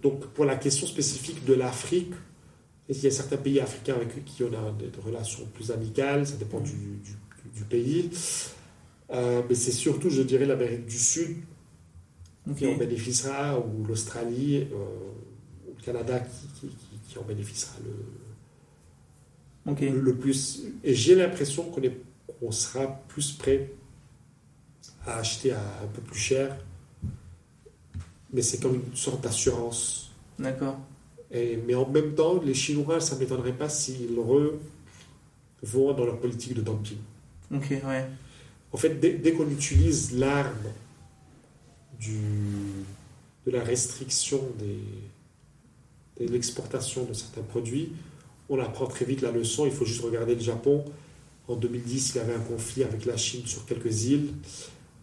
[0.00, 2.12] donc, pour la question spécifique de l'Afrique,
[2.88, 6.36] il y a certains pays africains avec qui on a des relations plus amicales, ça
[6.36, 7.16] dépend du, du
[7.56, 8.10] du pays.
[9.10, 11.36] Euh, mais c'est surtout, je dirais, l'Amérique du Sud
[12.54, 14.76] qui en bénéficiera, ou l'Australie, euh,
[15.68, 16.20] ou le Canada
[16.60, 16.68] qui,
[17.08, 17.74] qui, en bénéficiera
[19.66, 20.62] le, le, plus.
[20.84, 23.70] Et j'ai l'impression qu'on sera plus prêt
[25.06, 26.56] à acheter à un peu plus cher.
[28.32, 30.10] Mais c'est comme une sorte d'assurance.
[30.38, 30.78] D'accord.
[31.32, 36.54] mais en même temps, les Chinois, ça ne m'étonnerait pas s'ils vont dans leur politique
[36.54, 36.98] de dumping.
[37.52, 38.06] Ok, ouais.
[38.72, 40.72] En fait, dès, qu'on utilise l'arme
[42.00, 47.92] de la restriction des, de l'exportation de certains produits,
[48.48, 49.66] on apprend très vite la leçon.
[49.66, 50.84] Il faut juste regarder le Japon.
[51.48, 54.30] En 2010, il y avait un conflit avec la Chine sur quelques îles.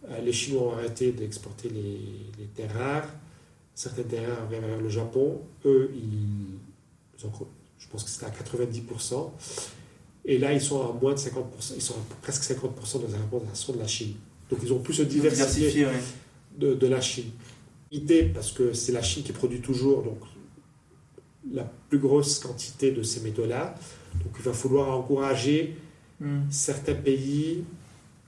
[0.09, 1.99] Euh, les Chinois ont arrêté d'exporter les,
[2.37, 3.09] les, terres rares.
[3.75, 5.41] Certaines terres rares vers le Japon.
[5.65, 6.57] Eux, ils,
[7.77, 9.31] je pense que c'était à 90%.
[10.25, 13.73] Et là, ils sont à moins de 50%, ils sont à presque 50% de l'importation
[13.73, 14.15] de la Chine.
[14.49, 15.85] Donc, ils ont pu se diversifier
[16.57, 17.31] de, de, la Chine.
[17.91, 20.19] Idée, parce que c'est la Chine qui produit toujours donc,
[21.51, 23.75] la plus grosse quantité de ces métaux-là.
[24.23, 25.77] Donc, il va falloir encourager
[26.19, 26.41] hmm.
[26.49, 27.63] certains pays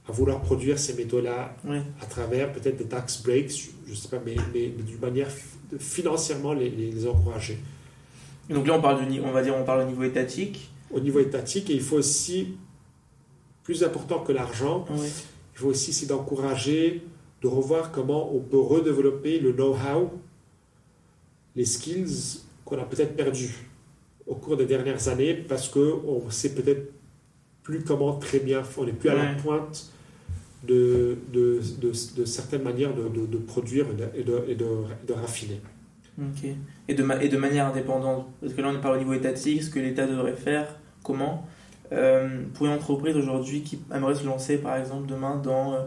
[0.08, 1.56] à vouloir produire ces métaux-là
[2.00, 5.30] à travers peut-être des tax breaks, je ne sais pas, mais, mais, d'une manière
[5.80, 7.58] financièrement les, les, encourager.
[8.50, 11.20] donc là, on parle, du, on va dire, on parle au niveau étatique au niveau
[11.20, 12.56] étatique et il faut aussi,
[13.64, 17.04] plus important que l'argent, il faut aussi essayer d'encourager,
[17.42, 20.12] de revoir comment on peut redévelopper le know-how,
[21.56, 23.56] les skills qu'on a peut-être perdus
[24.26, 26.92] au cours des dernières années parce qu'on ne sait peut-être
[27.64, 29.92] plus comment très bien, on n'est plus à la pointe
[30.64, 35.62] de, de, de, certaines manières de, produire et de, et de raffiner.
[36.88, 39.64] Et, de et de manière indépendante Parce que là, on n'est pas au niveau étatique,
[39.64, 41.46] ce que l'État devrait faire, comment
[41.92, 45.80] euh, Pour une entreprise aujourd'hui qui aimerait se lancer, par exemple, demain dans, euh,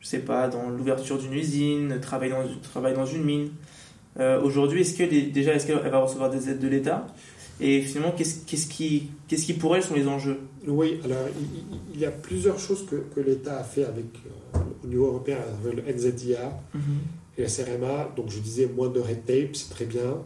[0.00, 3.50] je sais pas, dans l'ouverture d'une usine, travailler dans, travailler dans une mine.
[4.18, 7.06] Euh, aujourd'hui, est-ce que déjà, est-ce qu'elle va recevoir des aides de l'État?
[7.60, 10.38] Et finalement, qu'est-ce, qu'est-ce, qui, qu'est-ce qui pour elle sont les enjeux?
[10.66, 11.26] Oui, alors
[11.92, 14.06] il, y a plusieurs choses que, que l'État a fait avec,
[14.84, 16.52] au niveau européen, avec le NZIA.
[16.76, 16.80] Mm-hmm
[17.38, 20.22] et la CRMA, donc je disais moins de red tape, c'est très bien.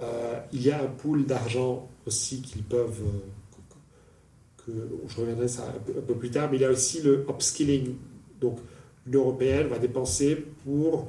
[0.00, 4.72] Euh, il y a un pool d'argent aussi qu'ils peuvent, euh, que,
[5.08, 7.96] je reviendrai ça un peu, plus tard, mais il y a aussi le upskilling.
[8.40, 8.58] Donc
[9.06, 11.08] l'Union européenne va dépenser pour,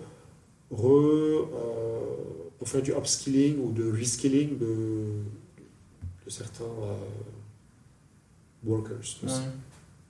[0.71, 1.45] re, euh,
[2.57, 4.65] pour faire du upskilling ou de reskilling de,
[6.25, 6.65] de certains
[8.63, 9.29] workers, de,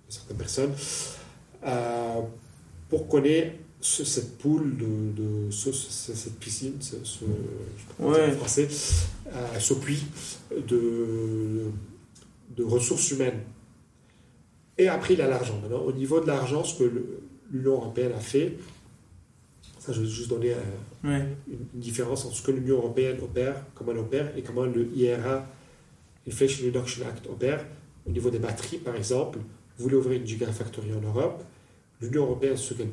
[0.09, 0.73] certaines personnes,
[2.89, 6.95] pour qu'on ait cette poule de, cette piscine, ce,
[8.35, 8.67] français,
[9.27, 10.05] euh, ce puits
[10.51, 11.65] de,
[12.55, 13.41] de ressources humaines.
[14.77, 15.59] Et après, il a l'argent.
[15.61, 16.91] Maintenant, au niveau de l'argent, ce que
[17.51, 18.57] l'Union européenne a fait,
[19.79, 23.91] ça, je vais juste donner euh, une, différence entre ce que l'Union européenne opère, comment
[23.91, 25.45] elle opère, et comment le IRA,
[26.27, 27.65] Inflation Reduction Act, opère.
[28.05, 29.39] Au niveau des batteries, par exemple,
[29.77, 31.43] vous voulez ouvrir une gigafactory en Europe,
[32.01, 32.89] l'Union européenne, ce qu'elle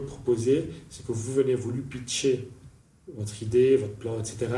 [0.00, 2.48] proposer, c'est que vous venez, vous lui pitcher
[3.14, 4.48] votre idée, votre plan, etc.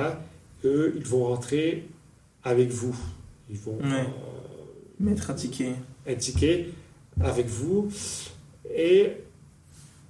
[0.65, 1.87] Eux, ils vont rentrer
[2.45, 2.97] avec vous.
[3.51, 4.05] Ils vont euh,
[5.01, 5.75] mettre un ticket.
[6.07, 6.69] Un ticket
[7.21, 7.89] avec vous
[8.75, 9.13] et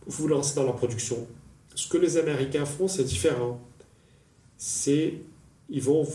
[0.07, 1.27] vous lancer dans la production.
[1.75, 3.61] Ce que les Américains font, c'est différent.
[4.57, 5.14] C'est
[5.69, 6.07] ils vont,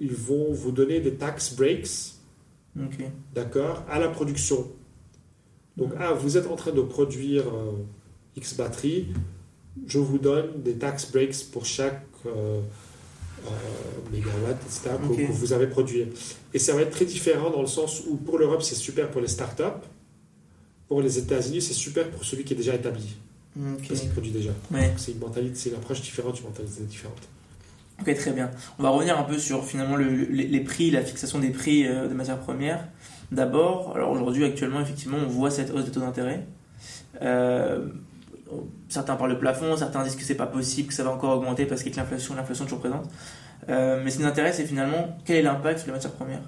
[0.00, 2.14] ils vont vous donner des tax breaks,
[3.34, 4.66] d'accord, à la production.
[5.76, 7.72] Donc, ah, vous êtes en train de produire euh,
[8.36, 9.08] X batterie,
[9.86, 12.60] je vous donne des tax breaks pour chaque euh,
[13.46, 13.50] euh,
[14.12, 16.06] mégawatt, etc., que, vous avez produit.
[16.52, 19.20] Et ça va être très différent dans le sens où pour l'Europe, c'est super pour
[19.20, 19.86] les startups.
[20.88, 23.16] Pour les États-Unis, c'est super pour celui qui est déjà établi.
[23.56, 24.50] Parce qu'il produit déjà.
[24.96, 27.28] C'est une mentalité, c'est une approche différente, une mentalité différente.
[28.00, 28.50] Ok, très bien.
[28.78, 32.14] On va revenir un peu sur finalement les, prix, la fixation des prix euh, de
[32.14, 32.88] matières premières.
[33.30, 36.46] D'abord, alors aujourd'hui, actuellement, effectivement, on voit cette hausse des taux d'intérêt.
[37.20, 37.86] Euh,
[38.88, 41.66] certains parlent de plafond, certains disent que c'est pas possible, que ça va encore augmenter
[41.66, 43.08] parce qu'avec l'inflation, l'inflation est toujours présente.
[43.68, 46.42] Euh, mais ce qui nous intéresse, c'est finalement quel est l'impact sur les matières premières?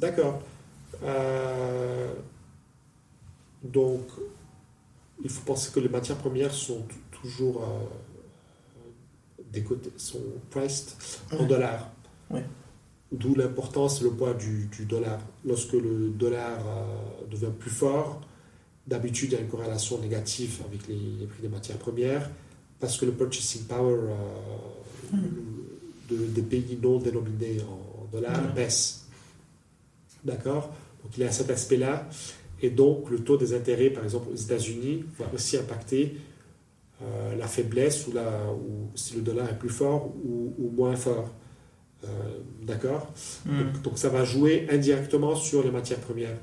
[0.00, 0.40] D'accord.
[3.62, 4.02] Donc,
[5.22, 10.94] il faut penser que les matières premières sont toujours euh, des côtés, sont priced
[11.32, 11.90] en dollars.
[13.10, 15.18] D'où l'importance, le poids du, du, dollar.
[15.42, 16.58] Lorsque le dollar
[17.30, 18.20] devient plus fort,
[18.88, 22.30] D'habitude, il y a une corrélation négative avec les, prix des matières premières
[22.80, 23.98] parce que le purchasing power
[25.12, 25.16] euh,
[26.08, 29.04] de, des pays non dénominés en dollars baisse.
[30.24, 30.72] D'accord?
[31.02, 32.08] Donc il y a cet aspect-là.
[32.62, 36.16] Et donc, le taux des intérêts, par exemple, aux États-Unis, va aussi impacter
[37.02, 41.30] euh, la faiblesse ou, la, ou si le dollar est plus fort ou, moins fort.
[42.04, 42.08] Euh,
[42.62, 43.12] d'accord?
[43.44, 43.72] Hmm.
[43.82, 46.36] donc, ça va jouer indirectement sur les matières premières.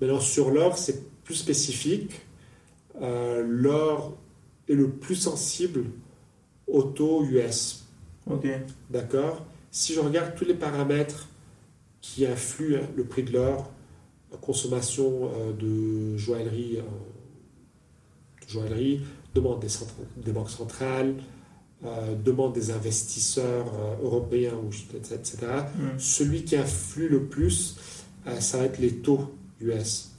[0.00, 2.20] Maintenant, sur l'or, c'est plus spécifique.
[3.00, 4.16] Euh, l'or
[4.68, 5.84] est le plus sensible
[6.66, 7.84] au taux US.
[8.30, 8.46] Ok.
[8.90, 9.44] D'accord?
[9.70, 11.28] Si je regarde tous les paramètres
[12.00, 13.70] qui influent le prix de l'or,
[14.36, 16.78] consommation de joaillerie,
[18.46, 19.00] de joaillerie
[19.34, 19.68] demande des,
[20.16, 21.14] des banques centrales,
[21.84, 24.58] euh, demande des investisseurs euh, européens,
[24.96, 25.36] etc.
[25.76, 25.98] Mm.
[25.98, 27.76] Celui qui influe le plus,
[28.26, 30.10] euh, ça va être les taux US.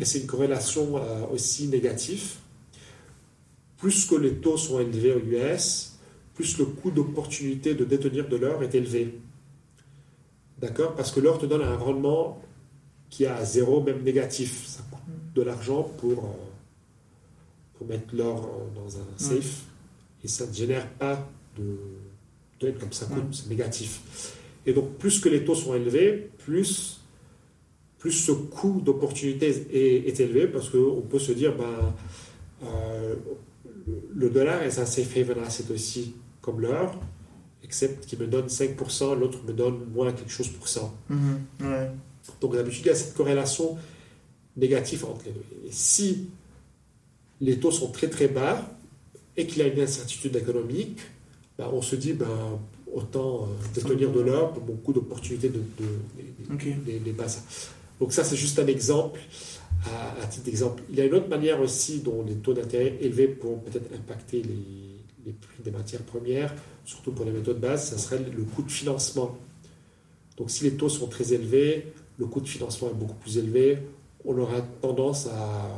[0.00, 0.94] Et c'est une corrélation
[1.32, 2.34] aussi négative.
[3.78, 5.98] Plus que les taux sont élevés aux US,
[6.34, 9.18] plus le coût d'opportunité de détenir de l'or est élevé.
[10.60, 10.94] D'accord?
[10.94, 12.40] Parce que l'or te donne un rendement
[13.10, 14.66] qui est à zéro, même négatif.
[14.66, 15.00] Ça coûte
[15.34, 16.36] de l'argent pour
[17.74, 19.64] pour mettre l'or dans un safe
[20.24, 21.78] et ça ne génère pas de,
[22.60, 24.34] de comme ça coûte, c'est négatif.
[24.66, 27.00] Et donc, plus que les taux sont élevés, plus,
[27.98, 31.94] plus ce coût d'opportunité est, élevé parce qu'on peut se dire, ben,
[32.64, 33.14] euh,
[34.14, 36.98] le dollar est un safe haven asset aussi, comme l'or,
[37.62, 40.92] excepte qu'il me donne 5%, l'autre me donne moins quelque chose pour ça.
[42.40, 43.76] Donc, d'habitude, il y a cette corrélation
[44.56, 45.68] négative entre les deux.
[45.68, 46.28] Et si
[47.40, 48.70] les taux sont très très bas
[49.36, 50.98] et qu'il y a une incertitude économique,
[51.58, 52.58] ben, on se dit ben,
[52.92, 57.14] autant euh, détenir de l'or pour beaucoup d'opportunités de, de, les,
[58.00, 59.20] Donc ça c'est juste un exemple,
[60.20, 60.82] à, titre d'exemple.
[60.90, 64.42] Il y a une autre manière aussi dont les taux d'intérêt élevés pourront peut-être impacter
[64.42, 66.54] les, prix des matières premières,
[66.84, 69.36] surtout pour les méthodes de base, ça serait le coût de financement.
[70.36, 73.78] Donc si les taux sont très élevés, le coût de financement est beaucoup plus élevé,
[74.24, 75.68] on aura tendance à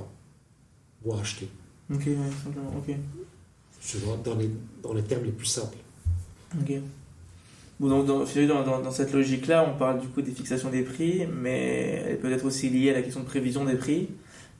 [1.04, 1.48] ou acheter.
[1.92, 2.02] Ok,
[2.42, 2.94] simplement, ok.
[4.24, 4.50] Dans les,
[4.82, 5.78] dans les termes les plus simples.
[6.60, 6.72] Ok.
[7.80, 11.26] Bon, donc, dans, dans, dans, cette logique-là, on parle du coup des fixations des prix,
[11.32, 14.08] mais elle peut être aussi liée à la question de prévision des prix.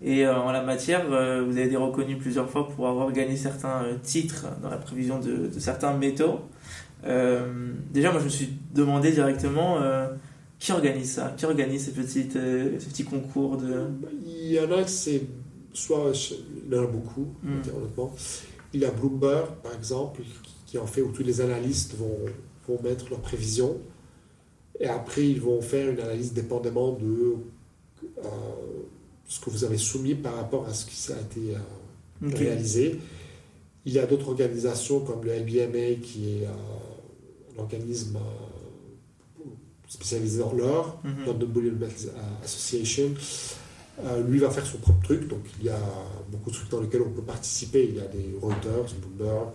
[0.00, 3.36] Et euh, en la matière, euh, vous avez été reconnu plusieurs fois pour avoir gagné
[3.36, 6.40] certains euh, titres dans la prévision de, de certains métaux.
[7.04, 9.78] déjà, moi, je me suis demandé directement
[10.58, 11.34] qui organise ça?
[11.36, 13.86] Qui organise ces, petites, ces petits concours de...
[14.26, 15.22] Il y en a, c'est
[15.72, 16.12] soit
[16.66, 17.60] il y en a beaucoup, hmm.
[17.76, 18.14] honnêtement.
[18.72, 20.22] Il y a Bloomberg, par exemple,
[20.66, 22.18] qui en fait où tous les analystes vont,
[22.66, 23.78] vont mettre leurs prévisions.
[24.80, 27.36] Et après, ils vont faire une analyse dépendamment de
[28.18, 28.28] euh,
[29.26, 32.98] ce que vous avez soumis par rapport à ce qui a été euh, réalisé.
[33.84, 38.18] Il y a d'autres organisations comme le LBMA, qui est euh, un organisme
[39.88, 41.26] spécialisé dans l'or, mm -hmm.
[41.26, 41.78] London Bullion
[42.44, 43.10] Association,
[44.04, 45.80] euh, lui va faire son propre truc, donc il y a
[46.30, 47.88] beaucoup de trucs dans lesquels on peut participer.
[47.88, 49.54] Il y a des Reuters, Bloomberg,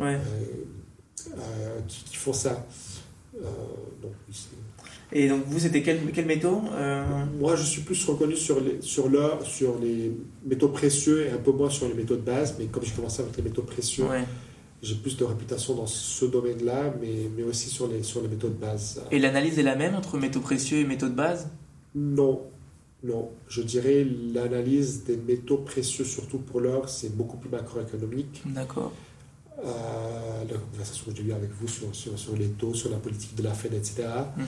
[0.00, 0.18] euh,
[1.38, 2.66] euh, qui, font ça.
[5.12, 6.60] et donc vous, c'était quel, quel métaux
[7.38, 10.10] Moi, je suis plus reconnu sur les, sur l'or, sur les
[10.44, 12.56] métaux précieux et un peu moins sur les métaux de base.
[12.58, 14.06] Mais comme j'ai commencé avec les métaux précieux,
[14.82, 18.48] j'ai plus de réputation dans ce domaine-là, mais, mais aussi sur les, sur les métaux
[18.48, 19.02] de base.
[19.10, 21.48] Et l'analyse est la même entre métaux précieux et métaux de base
[21.94, 22.42] Non,
[23.02, 28.42] non, je dirais l'analyse des métaux précieux, surtout pour l'or, c'est beaucoup plus macroéconomique.
[28.46, 28.92] D'accord.
[29.64, 33.34] Euh, la conversation que j'ai eue avec vous sur, sur, les taux, sur la politique
[33.34, 34.04] de la Fed, etc.
[34.36, 34.44] Mhm.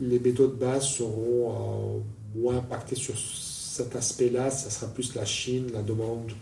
[0.00, 2.00] Les métaux de base seront
[2.36, 4.50] euh, moins impactés sur cet aspect-là.
[4.50, 6.32] Ça sera plus la Chine, la demande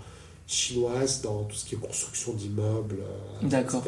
[0.46, 3.80] chinoise dans tout ce qui est construction d'immeubles, euh, etc.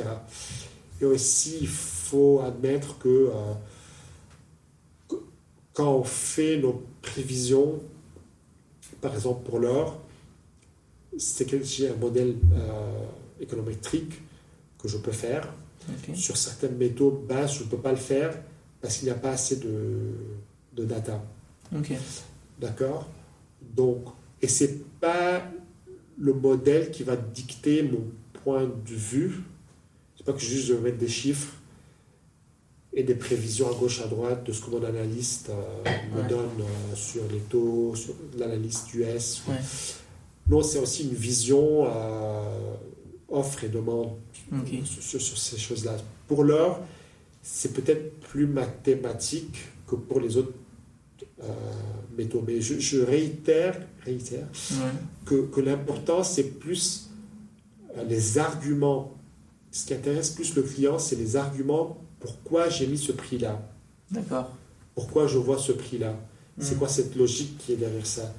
[1.01, 3.31] Et aussi, il faut admettre que
[5.73, 7.81] quand on fait nos prévisions,
[9.01, 10.01] par exemple pour l'or,
[11.17, 13.05] c'est que j'ai un modèle euh,
[13.41, 14.15] économétrique
[14.77, 15.53] que je peux faire.
[16.15, 18.37] Sur certains métaux bas, je ne peux pas le faire
[18.81, 20.13] parce qu'il n'y a pas assez de,
[20.75, 21.23] de data.
[22.61, 23.07] D'accord?
[23.77, 24.05] Donc,
[24.43, 25.43] et c'est pas
[26.21, 28.05] le modèle qui va dicter mon
[28.45, 29.41] point de vue.
[30.16, 31.55] C'est pas que juste je vais mettre des chiffres
[32.93, 36.61] et des prévisions à gauche, à droite de ce que mon analyste euh, me donne
[36.61, 39.43] euh, sur les taux, sur l'analyste US.
[40.49, 42.75] Non, c'est aussi une vision euh,
[43.29, 44.12] offre et demande
[44.85, 45.97] sur, ces choses-là.
[46.27, 46.81] Pour l'heure,
[47.43, 50.53] c'est peut-être plus mathématique que pour les autres
[52.16, 52.43] métaux.
[52.47, 54.47] Mais je, réitère, réitère
[55.24, 57.09] que, que l'important, c'est plus
[58.09, 59.14] les arguments.
[59.70, 63.61] Ce qui intéresse plus le client, c'est les arguments pourquoi j'ai mis ce prix-là?
[64.11, 64.51] D'accord.
[64.95, 66.16] Pourquoi je vois ce prix-là?
[66.59, 66.78] C'est Mm.
[66.78, 68.34] quoi cette logique qui est derrière ça?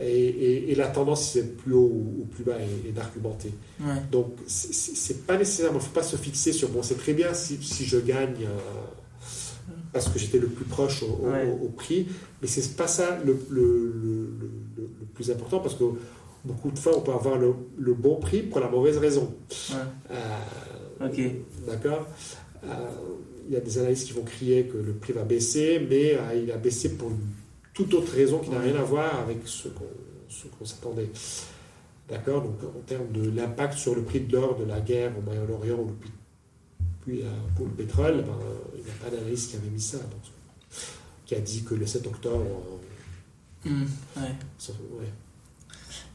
[0.00, 2.56] Et, et- et la tendance, c'est plus haut ou, plus bas,
[2.86, 3.52] et, d'argumenter.
[3.80, 3.94] Ouais.
[4.12, 7.32] Donc, c'est pas nécessairement, il ne faut pas se fixer sur, bon, c'est très bien
[7.34, 8.58] si, si je gagne euh,
[9.94, 11.46] parce que j'étais le plus proche au, au- Ouais.
[11.46, 12.06] au- au prix,
[12.42, 13.92] mais c'est pas ça le, le, le-
[14.40, 15.84] le- le- le plus important parce que
[16.44, 17.54] beaucoup de fois, on peut avoir le,
[17.94, 19.32] bon prix pour la mauvaise raison.
[19.70, 19.76] Ouais.
[20.10, 21.20] Euh, Ok.
[21.66, 22.06] D'accord
[22.64, 22.68] Euh,
[23.48, 26.42] Il y a des analystes qui vont crier que le prix va baisser, mais euh,
[26.42, 27.18] il a baissé pour une
[27.74, 28.70] toute autre raison qui n'a Ouais.
[28.72, 31.10] rien à voir avec ce qu'on s'attendait.
[32.08, 35.22] D'accord Donc en termes de l'impact sur le prix de l'or de la guerre au
[35.22, 36.10] Moyen-Orient ou le prix-
[37.04, 37.22] puis
[37.56, 38.32] pour le pétrole, ben,
[38.76, 39.98] il n'y a pas d'analyste qui avait mis ça.
[39.98, 40.20] donc,
[41.26, 42.44] qui a dit que le 7 octobre.
[43.66, 43.82] euh, Mm.
[44.16, 44.28] Ouais.
[44.58, 45.06] ça- ouais.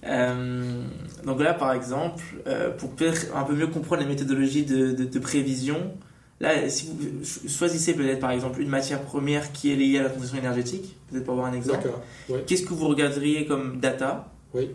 [0.05, 0.83] Euh,
[1.25, 2.91] donc là, par exemple, euh, pour
[3.35, 5.93] un peu mieux comprendre les méthodologies de, de- de prévision,
[6.39, 10.03] là, si vous ch- choisissez peut-être par exemple une matière première qui est liée à
[10.03, 11.89] la transition énergétique, peut-être pour avoir un exemple.
[12.29, 12.43] Ouais.
[12.45, 14.69] qu'est-ce que vous regarderiez comme data Oui.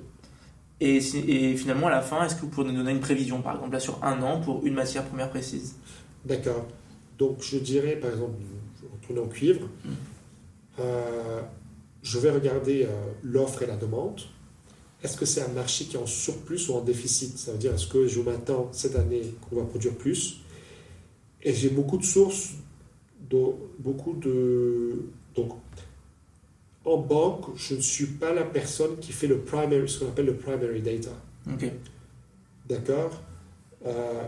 [0.80, 3.54] et, et finalement, à la fin, est-ce que vous pourriez nous donner une prévision, par
[3.54, 5.76] exemple, là sur un an pour une matière première précise?
[6.24, 6.66] D'accord.
[7.18, 8.34] Donc je dirais, par exemple,
[8.80, 9.68] je retourne au cuivre.
[10.80, 11.42] Euh,
[12.02, 12.88] je vais regarder euh,
[13.22, 14.20] l'offre et la demande.
[15.02, 17.36] Est-ce que c'est un marché qui est en surplus ou en déficit?
[17.38, 20.40] Ça veut dire, est-ce que je m'attends cette année qu'on va produire plus?
[21.42, 22.52] Et j'ai beaucoup de sources,
[23.30, 23.38] de,
[23.78, 25.02] beaucoup de...
[25.36, 25.52] Donc,
[26.86, 30.26] en banque, je ne suis pas la personne qui fait le primary, ce qu'on appelle
[30.26, 31.10] le primary data.
[32.68, 33.20] D'accord
[33.86, 34.24] Euh,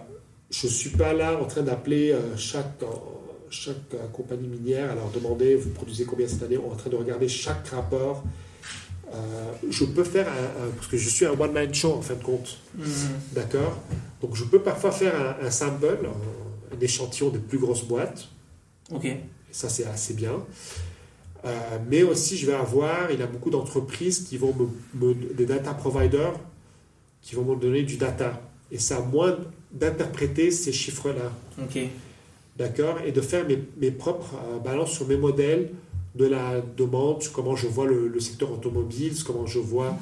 [0.51, 2.87] Je ne suis pas là en train d'appeler euh, chaque, euh,
[3.51, 6.97] chaque euh, compagnie minière à leur demander vous produisez combien cette année, en train de
[6.97, 8.23] regarder chaque rapport.
[9.13, 12.15] Euh, je peux faire un, un- Parce que je suis un one-man show en fin
[12.15, 12.59] de compte.
[12.77, 12.87] Mhm.
[13.33, 13.77] D'accord?
[14.21, 18.29] Donc je peux parfois faire un, un sample, un, un échantillon des plus grosses boîtes.
[18.93, 19.05] Ok.
[19.05, 19.19] Et
[19.51, 20.45] ça, c'est assez bien.
[21.45, 24.67] Euh, mais aussi, je vais avoir, il y a beaucoup d'entreprises qui vont me,
[25.15, 26.35] me- des data providers
[27.23, 28.41] qui vont me donner du data.
[28.73, 29.37] Et c'est à moi
[29.73, 31.33] d'interpréter ces chiffres-là,
[32.59, 32.99] d'accord?
[33.07, 35.71] Et de faire mes, mes propres euh, balances sur mes modèles
[36.15, 39.97] de la demande, sur comment je vois le, le secteur automobile, sur comment je vois...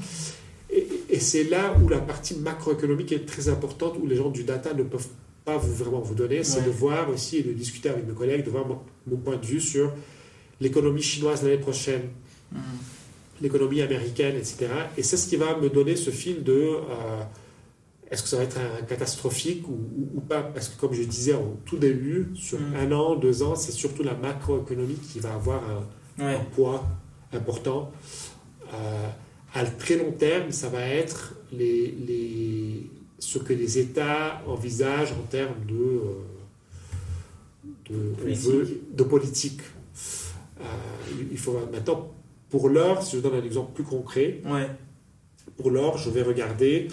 [0.71, 4.43] Et, et c'est là où la partie macroéconomique est très importante, où les gens du
[4.45, 5.07] data ne peuvent
[5.45, 6.67] pas vous, vraiment vous donner, c'est Ouais.
[6.67, 9.45] de voir aussi et de discuter avec mes collègues, de voir mon, mon point de
[9.47, 9.93] vue sur
[10.61, 12.03] l'économie chinoise l'année prochaine,
[12.53, 12.61] Mhm.
[13.43, 14.67] l'économie américaine, etc.
[14.97, 17.23] Et c'est ce qui va me donner ce fil de euh,
[18.15, 20.43] est-ce que ça va être un catastrophique ou, ou- ou pas?
[20.43, 22.75] Parce que comme je disais au tout début, sur Mm.
[22.77, 26.37] un an, deux ans, c'est surtout la macroéconomie qui va avoir un, Ouais.
[26.37, 26.85] un poids
[27.33, 27.91] important.
[28.73, 29.09] Euh,
[29.55, 32.89] à très long terme, ça va être les, les-
[33.19, 36.15] ce que les États envisagent en termes de, euh,
[37.91, 38.51] de, Politique.
[38.51, 39.61] veut- de politique.
[40.61, 40.65] Euh,
[41.31, 42.11] il- faut maintenant,
[42.51, 44.69] pour l'or, si je donne un exemple plus concret, Ouais.
[45.57, 46.89] pour l'or, je vais regarder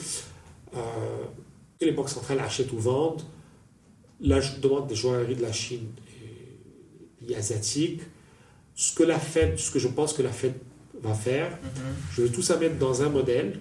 [0.74, 3.24] que les banques centrales achètent ou vendent.
[4.22, 5.88] Je demande des joailleries de la Chine
[7.28, 8.02] et, asiatique.
[8.76, 10.54] Ce que la Fed, ce que je pense que la Fed
[11.02, 11.82] va faire, Mhm.
[12.14, 13.60] je vais tout ça mettre dans un modèle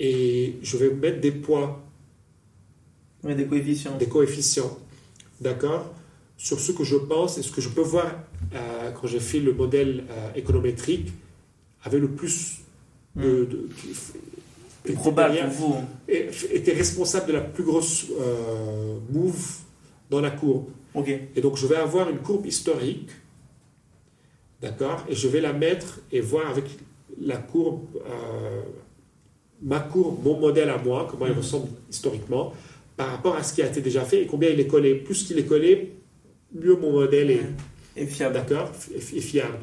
[0.00, 1.82] et je vais mettre des poids,
[3.24, 3.96] des coefficients.
[3.98, 4.78] des coefficients,
[5.40, 5.92] d'accord,
[6.36, 8.14] sur ce que je pense et ce que je peux voir
[8.54, 11.08] euh, quand j'ai fait le modèle euh, économétrique
[11.82, 12.58] avec le plus
[13.16, 13.46] de, Mhm.
[13.48, 13.68] de-
[14.94, 15.76] probable derrière- pour vous.
[16.08, 19.56] et- était responsable de la plus grosse euh, move
[20.10, 20.66] dans la courbe.
[21.36, 23.08] Et donc je vais avoir une courbe historique,
[24.60, 26.64] d'accord, et je vais la mettre et voir avec
[27.20, 28.62] la courbe, euh,
[29.62, 31.38] ma courbe, mon modèle à moi, comment il Mhm.
[31.38, 32.52] ressemble historiquement,
[32.96, 34.94] par rapport à ce qui a été déjà fait et combien il est collé.
[34.96, 35.94] Plus qu'il est collé,
[36.52, 37.46] mieux mon modèle est,
[37.96, 38.34] Et fiable.
[38.34, 39.58] d'accord, est fiable.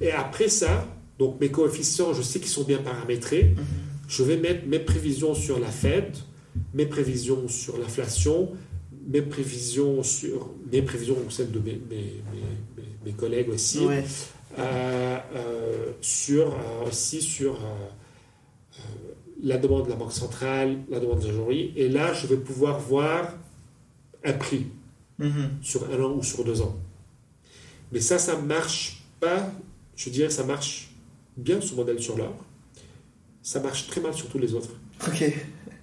[0.00, 0.86] Et après ça,
[1.18, 3.54] donc mes coefficients, je sais qu'ils sont bien paramétrés.
[3.56, 3.64] Mhm.
[4.10, 6.16] Je vais mettre mes prévisions sur la Fed,
[6.74, 8.50] mes prévisions sur l'inflation,
[9.06, 11.96] mes prévisions sur mes prévisions ou celles de mes, mes-
[12.32, 14.04] mes- mes- mes collègues aussi, Ouais.
[14.58, 17.56] euh, euh, sur euh, aussi sur
[19.42, 21.72] la demande de la banque centrale, la demande de la journée.
[21.76, 23.32] Et là, je vais pouvoir voir
[24.24, 24.66] un prix
[25.20, 25.50] Mhm.
[25.62, 26.76] sur un an ou sur deux ans.
[27.92, 29.50] Mais ça, ça marche pas.
[29.94, 30.90] Je dirais que ça marche
[31.36, 32.34] bien ce modèle sur l'or.
[33.42, 34.70] Ça marche très mal sur tous les autres.
[35.06, 35.24] Ok.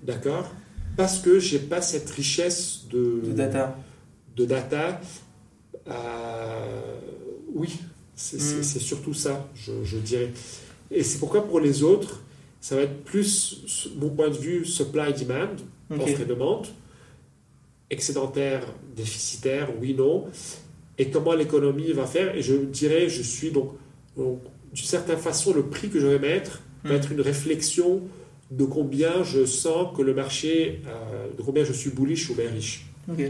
[0.03, 0.49] D'accord
[0.95, 3.76] Parce que j'ai pas cette richesse de, De data.
[4.36, 5.01] de data.
[5.88, 6.99] Euh,
[7.53, 7.80] oui,
[8.16, 8.82] c'est c'est- Mm.
[8.82, 10.32] surtout ça, je, je dirais.
[10.91, 12.22] Et c'est pourquoi pour les autres,
[12.62, 15.55] ça va être plus, mon point de vue, supply-demand,
[15.89, 16.01] Ok.
[16.01, 16.68] offre et demande,
[17.89, 18.64] excédentaire,
[18.95, 20.26] déficitaire, oui, non,
[20.97, 22.36] et comment l'économie va faire.
[22.36, 23.72] Et je dirais, je suis donc
[24.18, 24.41] Donc,
[24.74, 26.97] d'une certaine façon, le prix que je vais mettre va Mm.
[26.97, 28.01] être une réflexion
[28.51, 32.85] de combien je sens que le marché, euh, de combien je suis bullish ou bearish.
[33.11, 33.21] Ok.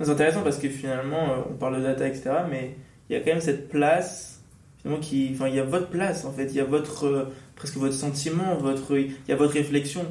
[0.00, 2.74] C'est intéressant parce que finalement, euh, on parle de data, etc., mais
[3.08, 4.40] il y a quand même cette place,
[4.80, 7.24] finalement, qui, enfin, il y a votre place, en fait, il y a votre, euh,
[7.54, 10.04] presque votre sentiment, votre, il y a votre réflexion.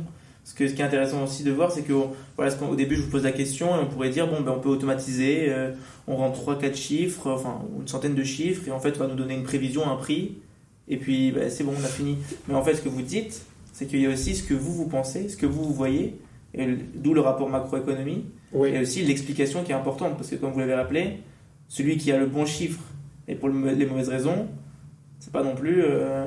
[0.44, 1.94] Parce que ce qui est intéressant aussi de voir, c'est que,
[2.38, 4.60] voilà, au début, je vous pose la question, et on pourrait dire, bon, ben, on
[4.60, 5.52] peut automatiser,
[6.08, 9.16] on rentre 3-4 chiffres, enfin, une centaine de chiffres, et en fait, on va nous
[9.16, 10.38] donner une prévision, un prix,
[10.88, 12.18] et puis, ben, c'est bon, on a fini.
[12.48, 13.42] Mais en fait, ce que vous dites,
[13.74, 16.16] c'est qu'il y a aussi ce que vous, vous pensez, ce que vous, vous voyez,
[16.96, 20.60] d'où le rapport macroéconomie, Oui, et aussi l'explication qui est importante, parce que comme vous
[20.60, 21.18] l'avez rappelé,
[21.68, 22.80] celui qui a le bon chiffre
[23.28, 24.48] et pour le- les mauvaises raisons,
[25.20, 25.82] c'est pas non plus.
[25.84, 26.26] euh,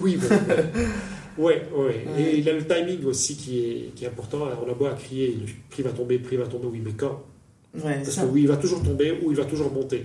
[0.00, 0.28] oui, bon,
[1.44, 2.04] ouais, ouais.
[2.18, 4.46] Et il y a le timing aussi qui est, qui est important.
[4.46, 6.80] Alors, on a beau à crier, le prix va tomber, le prix va tomber, oui,
[6.84, 7.22] mais quand?
[7.74, 8.22] Ouais, Parce ça.
[8.22, 10.04] que oui, il va toujours tomber ou il va toujours monter.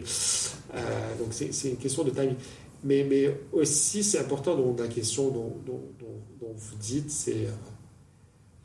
[0.76, 0.80] Euh,
[1.20, 2.36] donc c'est une question de timing.
[2.84, 7.32] Mais, mais aussi, c'est important dans la question dont, dont, dont- dont vous dites, c'est
[7.48, 7.52] euh,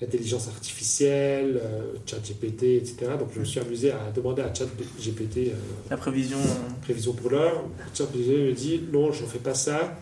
[0.00, 2.96] l'intelligence artificielle, euh, ChatGPT, etc.
[3.18, 5.54] Donc je me suis amusé à demander à ChatGPT euh,
[5.90, 6.38] La prévision.
[6.38, 7.64] euh, prévision pour l'heure.
[7.94, 9.96] ChatGPT me dit non, je ne fais pas ça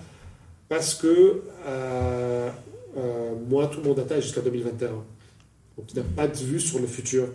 [0.68, 2.50] parce que euh,
[2.96, 4.88] euh, moi, tout mon data est jusqu'à 2021.
[4.88, 7.28] Donc tu n'as pas de vue sur le futur.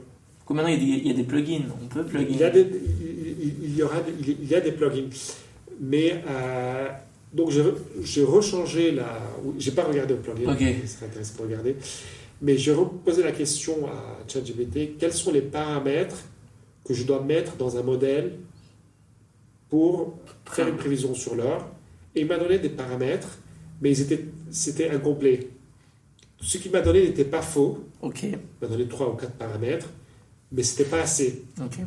[0.46, 2.28] Comme maintenant, il y, a des, il plugins, on peut plugin.
[2.30, 5.10] Il y a des, il, il- il y aura, il y a des plugins.
[5.80, 6.88] Mais euh,
[7.34, 7.52] donc
[8.04, 9.22] j'ai rechangé la.
[9.58, 10.52] J'ai pas regardé le plugin.
[10.54, 10.64] Ok.
[10.82, 11.76] Ce serait intéressant de regarder.
[12.42, 16.18] Mais j'ai reposé la question à ChatGPT quels sont les paramètres
[16.84, 18.34] que je dois mettre dans un modèle
[19.70, 21.68] pour faire une prévision sur l'heure?
[22.16, 23.40] Et il m'a donné des paramètres,
[23.82, 23.94] mais
[24.52, 25.48] c'était incomplet.
[26.42, 27.80] Ce qu'il m'a donné n'était pas faux.
[28.02, 29.90] Ok, Il m'a donné trois ou quatre paramètres,
[30.52, 31.44] mais c'était pas assez.
[31.60, 31.80] ok.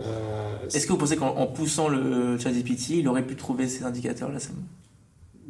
[0.00, 3.84] Euh, Est-ce que vous pensez qu'en en poussant le ChatGPT, il aurait pu trouver ces
[3.84, 4.38] indicateurs-là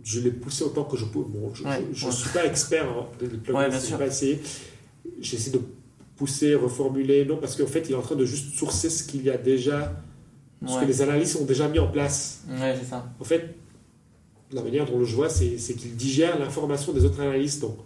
[0.04, 1.18] je l'ai poussé autant que je peux.
[1.20, 2.12] Bon, je ne Ouais, je, ouais.
[2.12, 3.98] suis pas expert en des plugins, Ouais, bien sûr.
[3.98, 4.40] pas essayé.
[5.20, 5.60] J'essaie de
[6.16, 9.22] pousser, reformuler, non, parce qu'en fait, il est en train de juste sourcer ce qu'il
[9.24, 9.92] y a déjà,
[10.66, 12.42] ce que les analystes ont déjà mis en place.
[12.48, 13.06] ouais c'est ça.
[13.20, 13.54] En fait,
[14.52, 17.60] la manière dont je vois, c'est c'est qu'il digère l'information des autres analystes.
[17.60, 17.76] Donc,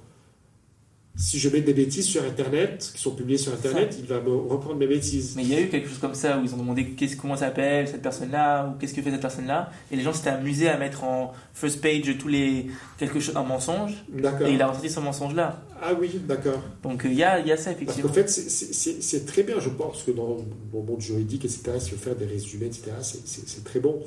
[1.14, 4.30] si je mets des bêtises sur Internet, qui sont publiées sur Internet, il va me
[4.34, 5.34] reprendre mes bêtises.
[5.36, 7.36] Mais il y a eu quelque chose comme ça où ils ont demandé qu'est-ce, comment
[7.36, 9.70] s'appelle cette personne-là ou qu'est-ce que fait cette personne-là.
[9.90, 12.66] Et les gens s'étaient amusés à mettre en first page tous les
[12.98, 13.92] quelque chose un mensonge.
[14.08, 14.46] D'accord.
[14.46, 15.62] Et il a ressorti ce mensonge-là.
[15.82, 16.60] Ah oui, d'accord.
[16.82, 18.08] Donc euh, il y, a, il y a ça Parce effectivement.
[18.08, 20.38] qu'en fait, c'est- très bien, je pense, que dans
[20.72, 24.00] le monde juridique, etc., si on faire des résumés, etc., c'est- très bon.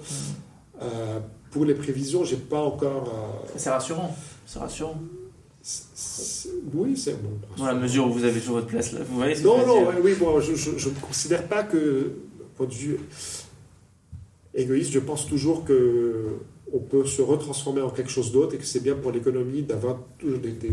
[0.82, 1.20] Euh,
[1.52, 3.10] pour les prévisions, j'ai pas encore.
[3.14, 4.16] euh, C'est rassurant.
[4.46, 4.96] C'est rassurant.
[6.74, 7.30] Oui, c'est bon.
[7.58, 9.00] Dans la mesure où vous avez toujours votre place là.
[9.08, 10.52] Vous voyez ce Non, non, dire oui, moi, je
[10.90, 12.12] ne considère pas que,
[12.58, 12.98] point de vue
[14.54, 16.26] égoïste, je pense toujours que
[16.74, 20.00] on peut se retransformer en quelque chose d'autre et que c'est bien pour l'économie d'avoir
[20.20, 20.70] toujours des, des-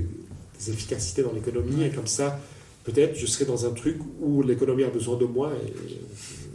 [0.59, 2.39] des efficacités dans l'économie et comme ça,
[2.85, 5.73] peut-être je serai dans un truc où l'économie a besoin de moi et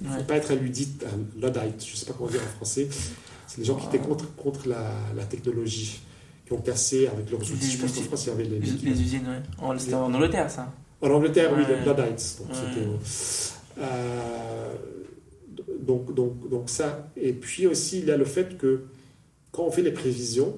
[0.01, 0.23] il ne faut Ouais.
[0.25, 2.87] pas être un ludite, un luddite, je ne sais pas comment dire en français.
[3.47, 5.99] C'est les gens qui étaient contre, contre la, la technologie,
[6.47, 7.71] qui ont cassé avec leurs outils.
[7.71, 8.01] Je pense qu'en.
[8.03, 9.41] France, il y avait les, Les, les usines, ouais.
[9.59, 10.73] En- C'était en Angleterre ça.
[11.01, 12.37] en Angleterre, oui, les Luddites.
[12.39, 12.55] Donc, Ouais.
[12.55, 14.73] c'était, euh,
[15.81, 17.09] donc, donc, donc ça.
[17.17, 18.83] Et puis aussi, il y a le fait que
[19.51, 20.55] quand on fait les prévisions,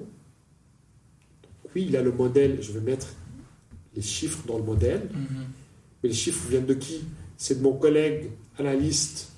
[1.74, 3.08] oui, il y a le modèle, je vais mettre
[3.96, 5.44] les chiffres dans le modèle, Mhm.
[6.02, 7.02] mais les chiffres viennent de qui?
[7.36, 9.30] C'est de mon collègue analyste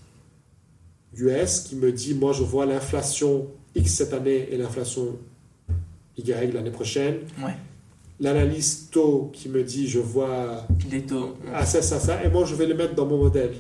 [1.17, 5.19] US qui me dit, moi je vois l'inflation X cette année et l'inflation
[6.19, 7.17] Y l'année prochaine.
[7.43, 7.55] Ouais.
[8.21, 11.35] L'analyste taux qui me dit, je vois Les taux.
[11.53, 13.53] ah, ça, ça, ça, et moi je vais le mettre dans mon modèle.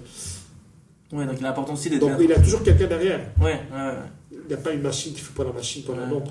[1.12, 2.00] Ouais, donc il est important aussi d'être.
[2.00, 3.20] Donc il y a toujours quelqu'un derrière.
[3.40, 3.94] Ouais, ouais, ouais.
[4.32, 6.08] Il n'y a pas une machine qui fait pour la machine pendant Ouais.
[6.08, 6.22] non.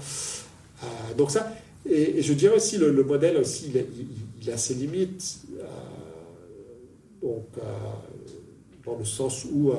[0.84, 1.52] Euh, donc ça,
[1.88, 4.08] et, et je dirais aussi, le, le modèle aussi, il, a- il-
[4.44, 5.40] il a ses limites.
[5.60, 5.64] euh,
[7.22, 7.62] donc, euh,
[8.86, 9.76] dans le sens où euh,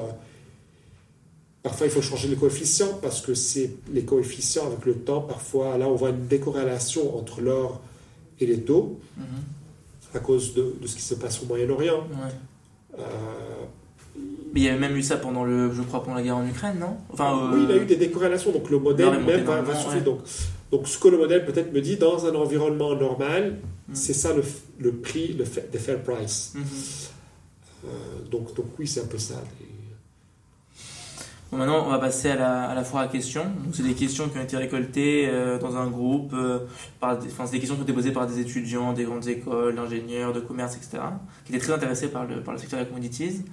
[1.63, 5.79] parfois il faut changer les coefficients parce que c'est les coefficients avec le temps, parfois
[5.79, 7.81] là on voit une décorrélation entre l'or
[8.41, 9.25] et les taux Mhm.
[10.15, 12.01] à cause de, de ce qui se passe au Moyen-Orient.
[12.11, 12.99] Ouais.
[12.99, 13.03] Euh,
[14.53, 16.47] Mais il y avait même eu ça pendant le, je crois, pendant la guerre en
[16.47, 16.97] Ukraine, non?
[17.11, 19.99] Enfin, Oui, euh, il a eu des décorrélations, donc le modèle même va, va souffrir.
[19.99, 20.05] ouais.
[20.05, 20.19] Donc,
[20.71, 23.59] donc ce que le modèle peut-être me dit, dans un environnement normal,
[23.89, 23.95] Mm.
[23.95, 24.43] c'est ça le,
[24.79, 26.53] le prix, le the fair price.
[26.55, 26.63] mhm.
[27.85, 27.89] Euh,
[28.31, 29.35] donc, donc oui, c'est un peu ça.
[31.53, 33.45] Bon, maintenant, on va passer à la, à la foire à questions.
[33.45, 36.61] Donc, c'est des questions qui ont été récoltées euh, dans un groupe, euh,
[36.99, 39.29] par des, enfin, c'est des questions qui ont été posées par des étudiants, des grandes
[39.29, 41.03] écoles, d'ingénieurs, de commerce, etc.,
[41.45, 43.45] qui étaient très intéressés par le, par le secteur des commodities.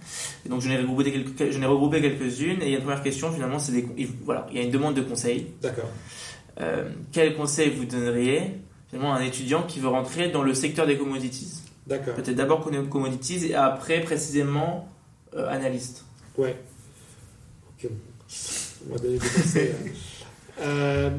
[0.45, 2.61] Et donc, je n'ai regroupé, quelques, je n'ai regroupé quelques-unes.
[2.61, 4.71] Et il y a une première question, finalement, c'est des, voilà, il y a une
[4.71, 5.47] demande de conseil.
[5.61, 5.89] D'accord.
[6.61, 10.87] Euh, quel conseil vous donneriez, finalement, à un étudiant qui veut rentrer dans le secteur
[10.87, 11.63] des commodities?
[11.85, 12.13] D'accord.
[12.13, 14.87] Peut-être d'abord commodities et après, précisément,
[15.35, 16.05] analyste.
[16.37, 16.55] Ouais.
[17.83, 17.89] Ok.
[18.89, 19.71] On va donner des conseils.
[20.59, 21.09] euh,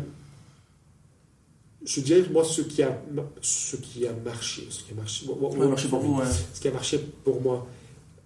[1.85, 3.01] je dirais que moi, ce qui a,
[3.41, 6.25] ce qui a marché, ce qui a marché, moi, moi, Ouais, marché pour vous, ouais.
[6.55, 7.67] ce qui a marché pour moi,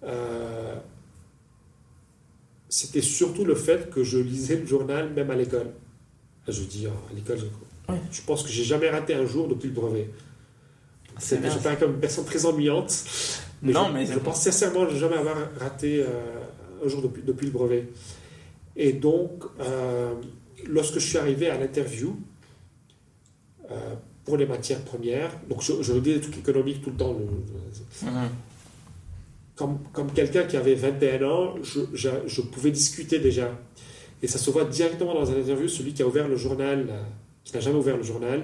[0.03, 0.75] euh,
[2.69, 5.71] c'était surtout le fait que je lisais le journal même à l'école.
[6.47, 7.45] Je dis à l'école, je,
[7.91, 7.99] Ouais.
[8.11, 10.09] je pense que j'ai jamais raté un jour depuis le brevet.
[11.17, 12.93] C'est C'est, bien, parais comme une personne très ennuyante.
[13.61, 16.09] Mais Non, je, mais je pense sincèrement jamais avoir raté euh,
[16.83, 17.87] un jour depuis, depuis le brevet.
[18.75, 20.13] Et donc, euh,
[20.67, 22.17] lorsque je suis arrivé à l'interview
[23.71, 23.95] euh,
[24.25, 27.13] pour les matières premières, donc je, je redis des trucs économiques tout le temps.
[27.13, 28.29] le- Mhm.
[29.55, 33.57] comme, comme quelqu'un qui avait 21 ans, je, je, je pouvais discuter déjà.
[34.21, 37.01] Et ça se voit directement dans un interview, celui qui a ouvert le journal, euh,
[37.43, 38.43] qui n'a jamais ouvert le journal,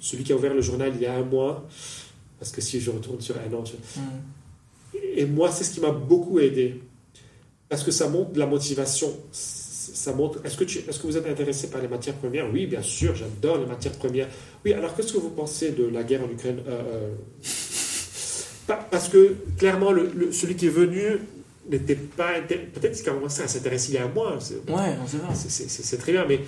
[0.00, 1.68] celui qui a ouvert le journal il y a un mois,
[2.40, 3.62] parce que si je retourne sur un an,
[3.96, 4.02] Mhm.
[5.16, 6.80] et moi, c'est ce qui m'a beaucoup aidé.
[7.68, 9.12] Parce que ça montre de la motivation.
[9.92, 10.40] Ça montre.
[10.44, 12.46] Est-ce que, tu, est-ce que vous êtes intéressé par les matières premières?
[12.52, 14.28] Oui, bien sûr, j'adore les matières premières.
[14.64, 16.82] Oui, alors qu'est-ce que vous pensez de la guerre en Ukraine Euh,
[17.42, 21.02] euh, Parce que clairement, le, le- celui qui est venu
[21.68, 22.40] n'était pas.
[22.40, 24.36] Peut-être qu'il a commencé à s'intéresser il y a un mois.
[24.40, 25.34] C'est, Ouais, on sait pas.
[25.34, 26.40] c'est, très bien, mais,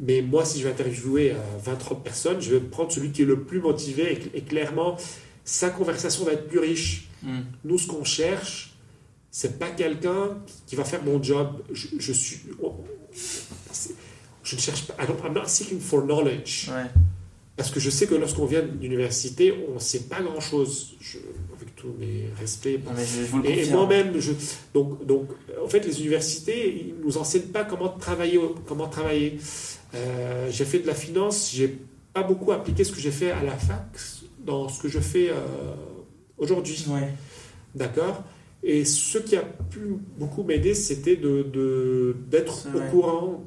[0.00, 1.34] mais moi, si je vais interviewer
[1.66, 4.96] 20-30 personnes, je vais prendre celui qui est le plus motivé et, et clairement,
[5.44, 7.08] sa conversation va être plus riche.
[7.22, 7.44] Mhm.
[7.64, 8.69] Nous, ce qu'on cherche,
[9.30, 11.62] c'est pas quelqu'un qui va faire mon job.
[11.72, 12.40] Je, je suis.
[13.12, 13.94] c'est-
[14.42, 14.94] Je ne cherche pas.
[15.02, 16.68] I don't- I'm not seeking for knowledge.
[16.70, 16.86] Ouais.
[17.56, 20.94] Parce que je sais que lorsqu'on vient d'université, on ne sait pas grand-chose.
[21.56, 22.78] Avec tous mes respects.
[22.84, 24.32] Non, je, je Et, moi-même, je,
[24.72, 25.28] donc, donc,
[25.62, 28.40] en fait, les universités, ils nous enseignent pas comment travailler.
[28.66, 29.38] Comment travailler.
[29.94, 31.76] Euh, j'ai fait de la finance, j'ai
[32.14, 33.84] pas beaucoup appliqué ce que j'ai fait à la fac
[34.38, 35.34] dans ce que je fais euh,
[36.38, 36.82] aujourd'hui.
[36.88, 37.12] Ouais.
[37.74, 38.24] D'accord?
[38.62, 39.80] Et ce qui a pu
[40.18, 42.88] beaucoup m'aider, c'était de- d'être au vrai.
[42.90, 43.44] courant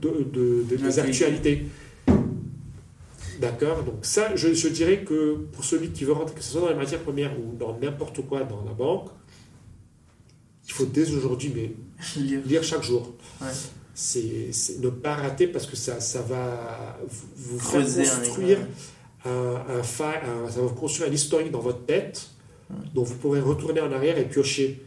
[0.00, 1.66] de, de- de- des actualités.
[3.40, 6.60] D'accord Donc ça, je, je dirais que pour celui qui veut rentrer, que ce soit
[6.60, 9.08] dans les matières premières ou dans n'importe quoi dans la banque,
[10.66, 11.72] il faut dès aujourd'hui mais
[12.22, 12.40] Lire.
[12.46, 13.14] lire chaque jour.
[13.40, 13.48] Ouais.
[13.94, 16.98] C'est, c'est ne pas rater parce que ça, ça va
[17.36, 18.58] vous, faire construire
[19.24, 22.28] un, un fa- un- ça va vous construire un historique dans votre tête
[22.94, 24.82] Dont vous pourrez retourner en arrière et piocher.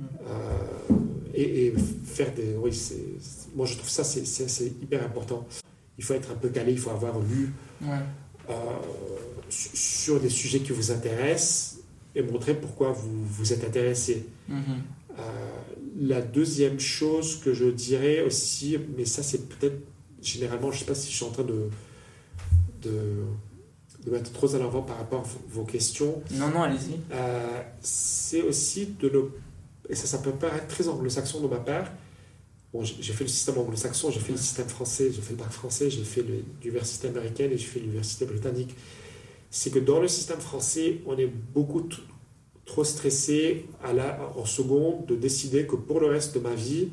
[0.00, 0.94] Euh,
[1.34, 2.72] et, et faire des oui
[3.54, 5.46] moi je trouve ça c'est, hyper important
[5.98, 7.52] il faut être un peu calé il faut avoir lu
[7.82, 7.88] Ouais.
[8.50, 8.54] euh,
[9.48, 11.78] su- sur des sujets qui vous intéressent
[12.16, 14.62] et montrer pourquoi vous vous êtes intéressé Mhm.
[15.18, 15.22] euh,
[16.00, 19.78] la deuxième chose que je dirais aussi, mais ça c'est peut-être
[20.22, 21.68] généralement, je ne sais pas si je suis en train de,
[22.82, 22.90] de,
[24.04, 27.00] de mettre trop à l'avant par rapport à vos- questions, Non, non, allez-y.
[27.12, 29.20] euh, c'est aussi de ne.
[29.88, 31.90] Et ça, ça peut paraître très anglo-saxon de ma part.
[32.72, 35.50] Bon, j'ai fait le système anglo-saxon, j'ai fait le système français, j'ai fait le bac
[35.52, 38.74] français, j'ai fait le- l'université américaine et j'ai fait l'université britannique.
[39.50, 41.88] C'est que dans le système français, on est beaucoup
[42.66, 46.88] trop stressé à la, en seconde de décider que pour le reste de ma vie,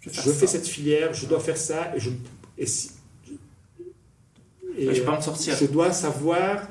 [0.00, 2.10] Je, je fais cette filière, je dois faire ça et je
[2.58, 2.90] et si-
[4.78, 5.54] et, Je vais pas en sortir.
[5.56, 6.66] je dois savoir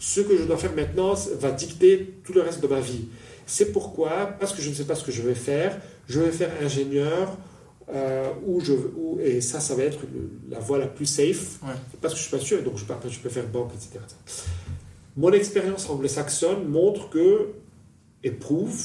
[0.00, 3.06] ce que je dois faire maintenant va dicter tout le reste de ma vie.
[3.46, 6.30] C'est pourquoi, parce que je ne sais pas ce que je vais faire, je vais
[6.32, 7.36] faire ingénieur
[7.94, 11.58] euh, ou je ou, et ça, ça va être le- la voie la plus safe
[11.62, 11.72] Ouais.
[12.02, 12.62] parce que je suis pas sûr.
[12.62, 13.98] Donc je après, je peux faire banque, etc.
[15.16, 17.48] Mon expérience anglo-saxonne montre que
[18.22, 18.78] et prouve,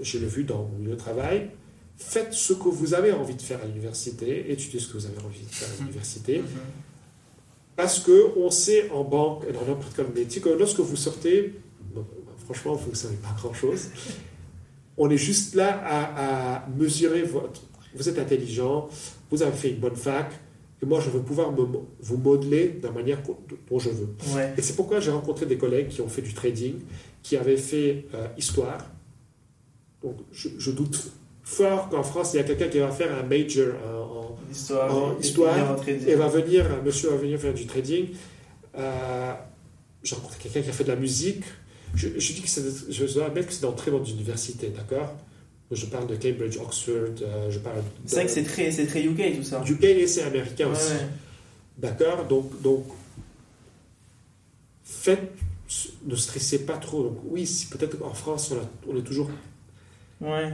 [0.00, 1.50] je l'ai vu dans mon milieu de travail,
[1.96, 5.18] faites ce que vous avez envie de faire à l'université, étudiez ce que vous avez
[5.24, 6.38] envie de faire à l'université.
[6.38, 6.46] Mhm.
[7.76, 11.54] Parce que on sait en banque et dans n'importe quel métier que lorsque vous sortez,
[11.94, 12.04] bon,
[12.44, 13.88] franchement, vous ne savez pas grand-chose.
[14.96, 17.62] On est juste là à, à mesurer votre.
[17.96, 18.88] Vous êtes intelligent,
[19.30, 20.32] vous avez fait une bonne fac,
[20.82, 21.66] et moi je veux pouvoir me-
[22.00, 23.20] vous modeler de la manière
[23.70, 24.08] dont je veux.
[24.34, 24.52] Ouais.
[24.56, 26.74] Et c'est pourquoi j'ai rencontré des collègues qui ont fait du trading,
[27.22, 28.78] qui avaient fait euh, histoire.
[30.02, 31.10] Donc je, je doute
[31.42, 34.23] fort qu'en France il y a quelqu'un qui va faire un major en- en,
[34.54, 34.96] Histoire.
[34.96, 38.08] En et- histoire, va venir, monsieur va venir faire du trading.
[38.76, 39.32] Euh,
[40.02, 41.44] J'ai rencontré quelqu'un qui a fait de la musique.
[41.94, 45.14] Je, je dis que c'est, je dois admettre que c'est dans très bonnes universités, d'accord
[45.70, 47.82] Je parle de Cambridge, Oxford, euh, je parle.
[48.06, 49.62] C'est vrai que c'est très, c'est très UK tout ça.
[49.66, 50.92] UK et c'est américain Ouais, aussi.
[50.92, 51.08] ouais.
[51.78, 52.24] D'accord?
[52.26, 52.84] Donc, donc,
[54.84, 55.32] faites,
[56.06, 57.04] ne stressez pas trop.
[57.04, 59.30] Donc, oui, si peut-être qu'en France, on, a- on est toujours.
[60.20, 60.52] Ouais.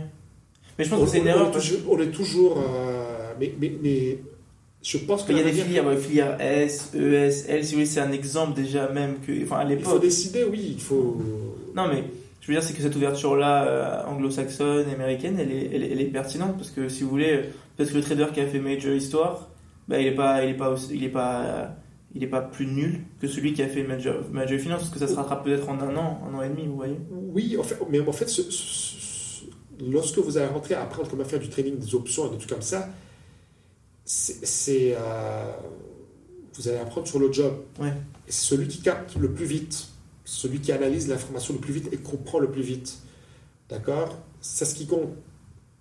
[0.79, 1.49] Mais je pense On, que c'est une on- erreur.
[1.49, 1.93] est parce toujours.
[1.93, 4.19] on est toujours, euh, mais, mais, mais
[4.83, 7.79] je pense que qu'il y a des filières, ouais, filière S, ES, L, si vous
[7.81, 9.43] voulez, c'est un exemple déjà même que.
[9.45, 10.01] Enfin, à il faut l'époque.
[10.03, 11.21] décider, oui, il faut.
[11.77, 12.05] Non, mais
[12.41, 16.01] je veux dire, c'est que cette ouverture-là, euh, anglo-saxonne, américaine, elle est, elle, est- elle
[16.01, 17.41] est pertinente parce que si vous voulez,
[17.77, 19.49] peut-être que le trader qui a fait Major Histoire,
[19.87, 21.77] bah, il est pas, il est pas, il est pas,
[22.15, 24.99] il est pas plus nul que celui qui a fait Major, Major Finance parce que
[24.99, 26.97] ça se rattrape peut-être en un an, un an et demi, vous voyez.
[27.13, 28.43] Oui, en fait, mais en fait, ce-
[29.81, 32.51] lorsque vous allez rentrer à apprendre comment faire du trading, des options et des trucs
[32.51, 32.89] comme ça,
[34.05, 35.53] c'est, euh,
[36.55, 37.55] vous allez apprendre sur le job.
[37.79, 37.93] Ouais.
[38.29, 39.89] Et c'est celui qui capte le plus vite,
[40.25, 42.99] celui qui analyse l'information le plus vite et comprend le plus vite.
[43.69, 44.19] D'accord?
[44.41, 45.11] C'est ce qui compte.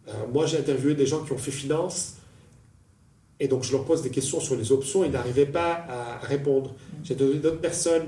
[0.08, 2.16] Euh, moi, j'ai interviewé des gens qui ont fait finance
[3.40, 6.20] et donc je leur pose des questions sur les options et ils n'arrivaient pas à
[6.20, 6.76] répondre.
[7.04, 8.08] J'ai donné d'autres personnes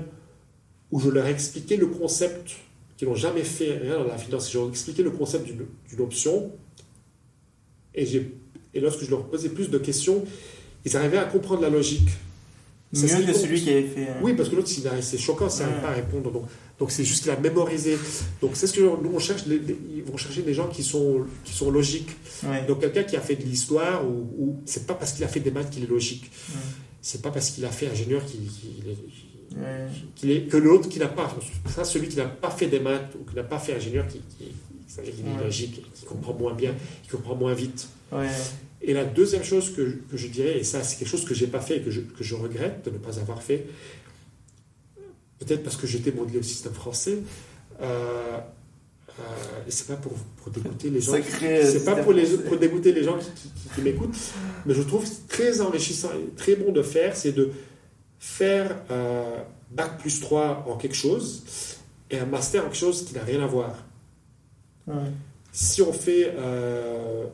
[0.90, 2.52] où je leur ai expliqué le concept,
[3.02, 6.00] qui n'ont jamais fait rien dans la finance, je leur ai expliqué le concept d'une
[6.00, 6.52] option
[7.96, 8.32] et, j'ai-
[8.74, 10.24] et lorsque je leur posais plus de questions,
[10.84, 12.08] ils arrivaient à comprendre la logique.
[12.92, 14.08] Mieux que celui qui avait fait.
[14.08, 14.68] euh, Oui, parce que l'autre,
[15.00, 15.82] c'est choquant, ça n'arrive Ouais.
[15.82, 16.30] pas à répondre.
[16.30, 16.44] Donc,
[16.78, 17.98] donc c'est juste qu'il a mémorisé.
[18.40, 19.46] Donc, c'est ce que nous, on cherche.
[19.46, 22.10] les- les- ils vont chercher des gens qui sont, qui sont logiques.
[22.44, 22.64] ouais.
[22.66, 25.40] Donc, quelqu'un qui a fait de l'histoire, ou, ou c'est pas parce qu'il a fait
[25.40, 26.30] des maths qu'il est logique.
[26.50, 26.60] Ouais.
[27.00, 28.96] C'est pas parce qu'il a fait ingénieur qu'il qu'il est.
[29.56, 29.86] Ouais.
[30.14, 31.34] qu'il est- que l'autre qui n'a pas.
[31.68, 34.18] Ça, celui qui n'a pas fait des maths ou qui n'a pas fait ingénieur, qui,
[34.18, 34.22] est
[35.44, 37.88] logique, qui comprend moins bien, qui comprend moins vite.
[38.82, 41.46] Et la deuxième chose que, que je dirais, et ça c'est quelque chose que j'ai
[41.46, 43.66] pas fait et que je, que je regrette de ne pas avoir fait,
[45.38, 47.18] peut-être parce que j'étais modelé au système français,
[47.80, 48.38] euh,
[49.18, 49.22] euh,
[49.66, 52.42] et c'est pas pour, pour dégoûter les gens, euh, c'est pas pour, les, français.
[52.48, 54.16] pour dégoûter les gens qui, qui- qui- qui m'écoutent,
[54.66, 57.50] mais je trouve très enrichissant et très bon de faire, c'est de
[58.24, 59.42] faire euh,
[59.72, 61.42] bac plus 3 en quelque chose
[62.08, 63.74] et un master en quelque chose qui n'a rien à voir
[64.86, 64.94] Ouais.
[65.52, 67.24] si on fait euh,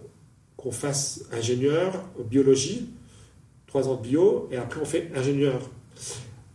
[0.57, 1.93] qu'on fasse ingénieur
[2.31, 2.89] biologie,
[3.67, 5.71] trois ans de bio, et après on fait ingénieur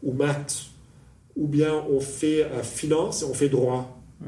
[0.03, 0.65] ou maths,
[1.35, 3.99] ou bien on fait euh, finance et on fait droit.
[4.21, 4.25] Mm.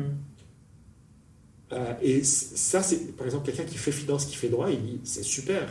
[1.73, 5.23] Euh, et ça, c'est par exemple quelqu'un qui fait finance, qui fait droit, il- c'est
[5.23, 5.67] super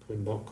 [0.00, 0.48] pour une banque.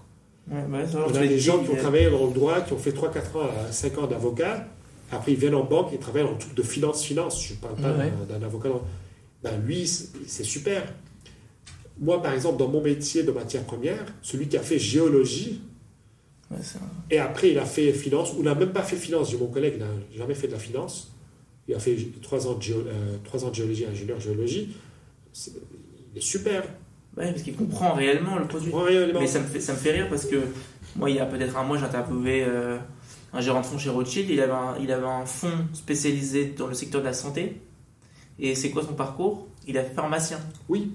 [0.49, 2.79] Ouais, bah, On a des dit, gens qui ont travaillé dans le droit, qui ont
[2.79, 4.67] fait 3-4 ans, à 5 ans d'avocat,
[5.13, 7.45] après ils viennent en banque et travaillent le truc de finance-finance.
[7.45, 8.13] Je ne parle pas Ouais.
[8.29, 8.69] d'un avocat.
[9.43, 10.93] Ben, lui, c'est super.
[12.01, 15.61] Moi, par exemple, dans mon métier de matière première, celui qui a fait géologie,
[16.51, 19.31] Ouais, c'est un- et après il a fait finance, ou n'a même pas fait finance,
[19.31, 19.87] j'ai mon collègue, n'a
[20.19, 21.13] jamais fait de la finance,
[21.69, 24.75] il a fait 3 ans de, géo- euh, trois ans de géologie, ingénieur géologie,
[26.13, 26.65] il est super.
[27.17, 28.73] Ouais, parce qu'il comprend réellement le produit.
[28.73, 29.21] Réellement.
[29.21, 30.37] Mais ça me, fait, ça me fait rire parce que
[30.97, 32.79] moi, il y a peut-être un mois, j'ai interviewé euh,
[33.33, 34.31] un gérant de fonds chez Rothschild.
[34.31, 37.61] Il avait, un, il avait un fonds spécialisé dans le secteur de la santé.
[38.39, 39.49] Et c'est quoi son parcours?
[39.67, 40.39] Il est pharmacien.
[40.69, 40.93] Oui,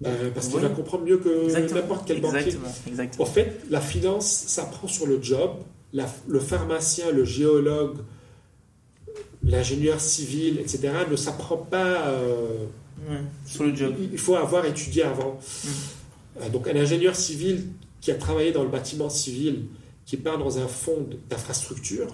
[0.00, 2.38] Ben, parce qu'il va comprendre mieux que n'importe quel banquier.
[2.38, 2.72] Exactement.
[2.88, 3.22] Exactement.
[3.24, 5.50] En fait, la finance s'apprend sur le job.
[5.92, 7.98] La- le pharmacien, le géologue,
[9.42, 12.06] l'ingénieur civil, etc., ne s'apprend pas.
[12.08, 12.66] euh,
[13.46, 13.94] sur le job.
[14.12, 15.38] il faut avoir étudié avant.
[16.40, 17.66] Euh, donc, un ingénieur civil
[18.00, 19.64] qui a travaillé dans le bâtiment civil,
[20.06, 22.06] qui part dans un fonds d'infrastructure,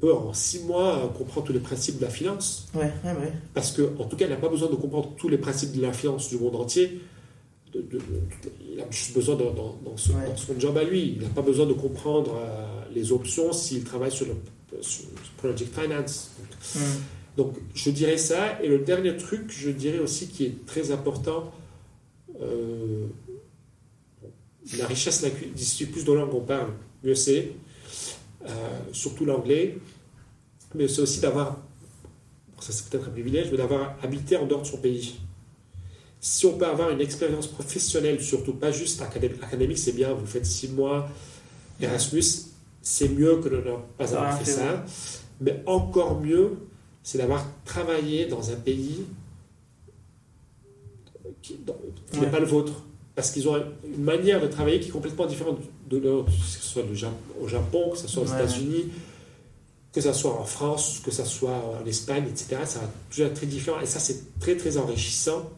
[0.00, 2.66] peut en six mois euh, comprendre tous les principes de la finance.
[2.74, 3.32] Ouais, ouais, ouais.
[3.54, 5.80] Parce que, en tout cas, il n'a pas besoin de comprendre tous les principes de
[5.82, 7.00] la finance du monde entier.
[7.72, 8.00] De- de- de-
[8.72, 10.26] il a juste besoin dans, dans- dans son, Ouais.
[10.28, 11.14] dans son job à lui.
[11.16, 14.34] Il n'a pas besoin de comprendre euh, les options s'il travaille sur le
[14.82, 15.04] sur
[15.38, 16.30] project finance.
[16.74, 16.78] Mm.
[17.36, 18.60] Donc, je dirais ça.
[18.62, 21.52] Et le dernier truc, je dirais aussi qui est très important,
[22.40, 23.06] euh,
[24.78, 26.70] la richesse lingu- d'ici plus de langues on parle,
[27.04, 27.52] mieux c'est.
[28.46, 28.48] Euh,
[28.92, 29.78] surtout l'anglais.
[30.74, 31.58] Mais c'est aussi d'avoir,
[32.60, 35.16] ça c'est peut-être un privilège, mais d'avoir habité en dehors de son pays.
[36.20, 40.26] Si on peut avoir une expérience professionnelle, surtout pas juste académique, académique c'est bien, vous
[40.26, 41.08] faites six mois
[41.80, 42.24] Erasmus,
[42.82, 43.62] c'est mieux que de ne
[43.98, 44.84] pas avoir a fait fait, ça.
[45.40, 46.56] Mais encore mieux,
[47.06, 49.06] c'est d'avoir travaillé dans un pays
[51.40, 51.56] qui,
[52.20, 52.82] n'est pas le vôtre.
[53.14, 56.60] Parce qu'ils ont une manière de travailler qui est complètement différente de leur, que ce
[56.60, 56.82] soit
[57.40, 58.42] au Japon, que ce soit aux Ouais.
[58.42, 58.86] États-Unis,
[59.92, 62.62] que ce soit en France, que ce soit en Espagne, etc.
[62.64, 63.80] Ça va toujours être très différent.
[63.80, 65.48] Et ça, c'est très, très enrichissant.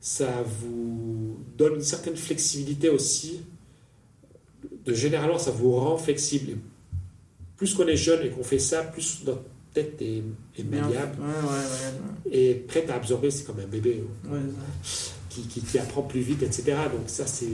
[0.00, 3.42] Ça vous donne une certaine flexibilité aussi.
[4.86, 6.52] De généralement, ça vous rend flexible.
[6.52, 6.56] Et
[7.58, 9.42] plus qu'on est jeune et qu'on fait ça, plus notre
[9.72, 10.22] tête est,
[10.58, 12.36] est malléable Ouais, ouais, ouais.
[12.38, 14.32] et prête à absorber, c'est comme un bébé ouais.
[14.32, 14.40] Ouais,
[15.28, 16.64] qui, qui, qui apprend plus vite, etc.
[16.92, 17.46] Donc ça, c'est,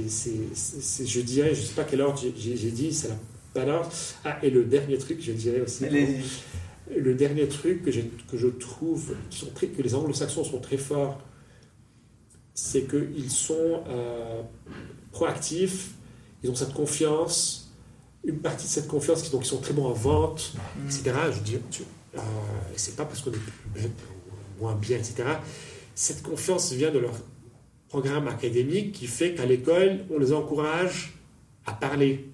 [1.07, 3.09] je dirais, je sais pas quelle ordre j'ai, dit, c'est
[3.55, 3.91] la ordre.
[4.25, 5.85] Ah, et le dernier truc, je dirais aussi,
[6.97, 10.77] le dernier truc que, que je trouve qui sont très- que les anglo-saxons sont très
[10.79, 11.21] forts,
[12.55, 14.41] c'est qu'ils sont euh,
[15.12, 15.91] proactifs,
[16.43, 17.73] ils ont cette confiance,
[18.25, 20.55] une partie de cette confiance, qui- donc ils sont très bons en vente,
[20.87, 21.12] etc.
[21.33, 21.83] Je dis, tu-
[22.19, 23.93] euh, c'est pas parce qu'on est plus bête
[24.59, 25.25] ou moins bien, etc.
[25.95, 27.14] Cette confiance vient de leur
[27.89, 31.14] programme académique qui fait qu'à l'école, on les encourage
[31.64, 32.29] à parler,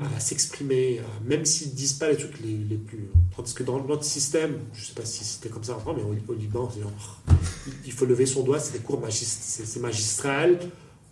[0.00, 3.08] à s'exprimer, même s'ils ne disent pas les trucs les, plus.
[3.36, 5.96] Tandis que dans notre système, je ne sais pas si c'était comme ça en France,
[5.96, 6.68] mais au, au Liban,
[7.84, 10.58] il faut lever son doigt, c'est des cours magis- c'est c'est magistral,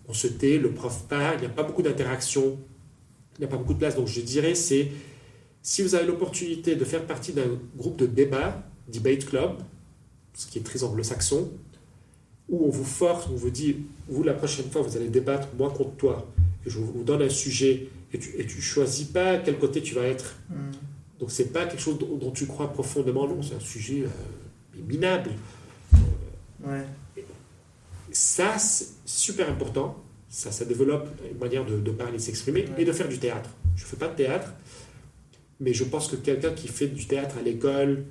[0.09, 2.59] on se tait, le prof parle, il n'y a pas beaucoup d'interaction,
[3.39, 3.95] il n'y a pas beaucoup de place.
[3.97, 4.91] Donc je dirais, c'est
[5.63, 9.53] si vous avez l'opportunité de faire partie d'un groupe de débat, debate club,
[10.35, 11.51] ce qui est très anglo-saxon,
[12.49, 13.77] où on vous force, on vous dit,
[14.09, 16.27] vous la prochaine fois, vous allez débattre moi contre toi,
[16.67, 19.95] et je vous donne un sujet, et tu, et tu choisis pas quel côté tu
[19.95, 20.35] vas être.
[20.51, 20.55] Mm.
[21.21, 24.83] Donc c'est pas quelque chose dont, dont tu crois profondément, non, c'est un sujet euh,
[24.89, 25.31] minable.
[26.65, 26.85] Ouais.
[28.11, 30.03] Ça, c'est super important.
[30.29, 32.83] Ça, ça développe une manière de, de parler, de s'exprimer Ouais.
[32.83, 33.51] et de faire du théâtre.
[33.77, 34.53] Je fais pas de théâtre,
[35.63, 38.05] mais je pense que quelqu'un qui fait du théâtre à l'école,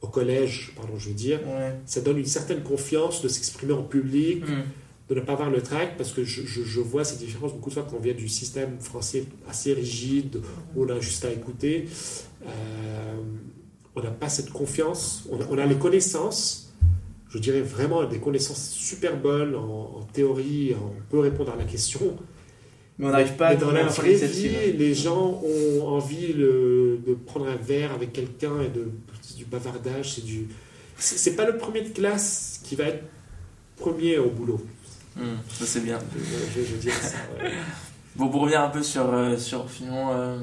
[0.00, 1.74] au collège, pardon, je veux dire, Ouais.
[1.86, 4.62] ça donne une certaine confiance de s'exprimer en public, Mm.
[5.10, 7.68] de ne pas avoir le trac, parce que je, je- je vois ces différences beaucoup
[7.70, 10.40] de fois quand on vient du système français assez rigide,
[10.74, 11.86] où on a juste à écouter.
[12.46, 13.14] Euh,
[13.96, 16.72] on n'a pas cette confiance, on a, on a les connaissances,
[17.30, 21.64] je dirais vraiment des connaissances super bonnes en, en théorie, on peut répondre à la
[21.64, 22.16] question.
[22.98, 27.00] Mais on n'arrive pas Mais à dans la vraie vie, les gens ont envie le-
[27.06, 28.88] de prendre un verre avec quelqu'un et de
[29.22, 30.46] c'est du bavardage, c'est du.
[30.96, 33.02] C'est pas le premier de classe qui va être
[33.76, 34.60] premier au boulot.
[35.16, 35.98] Mm, Ça c'est bien.
[36.16, 37.16] Je, je, je dirais ça.
[37.42, 37.50] ouais.
[38.16, 40.38] Bon, pour revenir un peu sur, euh, sur finalement euh,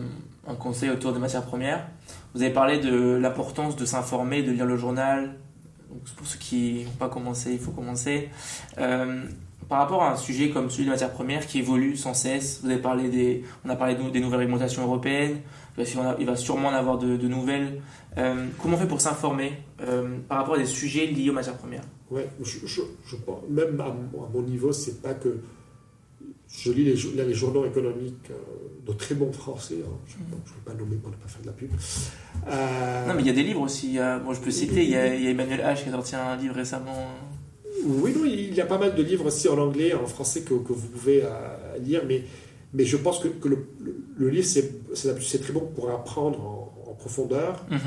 [0.46, 1.88] un conseil autour des matières premières,
[2.36, 5.36] vous avez parlé de l'importance de s'informer, de lire le journal.
[5.90, 8.28] Donc, pour ceux qui n'ont pas commencé, il faut commencer.
[8.78, 9.24] Euh,
[9.72, 12.70] par rapport à un sujet comme celui des matières premières qui évolue sans cesse, vous
[12.70, 15.38] avez parlé des, on a parlé de- des nouvelles réglementations européennes,
[15.78, 17.82] il va sûrement- en avoir de, de nouvelles.
[18.18, 19.54] Euh, comment on fait pour s'informer
[19.88, 21.86] euh, par rapport à des sujets liés aux matières premières?
[22.10, 25.38] Ouais, je, je, je pense, même à mon, à mon niveau, c'est pas que
[26.50, 28.34] je lis les, là, les journaux économiques euh,
[28.86, 31.48] de très bons français, hein, je ne vais pas nommer pour ne pas faire de
[31.48, 31.72] la pub.
[33.08, 33.98] Non, mais il y a des livres aussi.
[34.26, 36.18] bon, je peux citer, il y, a, il y a Emmanuel H qui a sorti
[36.18, 37.08] un livre récemment.
[37.86, 40.54] Oui, non, il y a pas mal de livres aussi en anglais, en français que,
[40.54, 41.30] que vous pouvez euh,
[41.84, 42.24] lire, mais,
[42.74, 47.66] mais je pense que, que le, livre, c'est très bon pour apprendre en, en profondeur,
[47.72, 47.80] Mhm.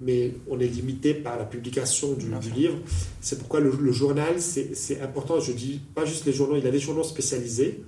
[0.00, 2.78] mais on est limité par la publication du, livre.
[3.20, 5.40] C'est pourquoi le, le journal, c'est important.
[5.40, 7.82] Je dis pas juste les journaux, il y a des journaux spécialisés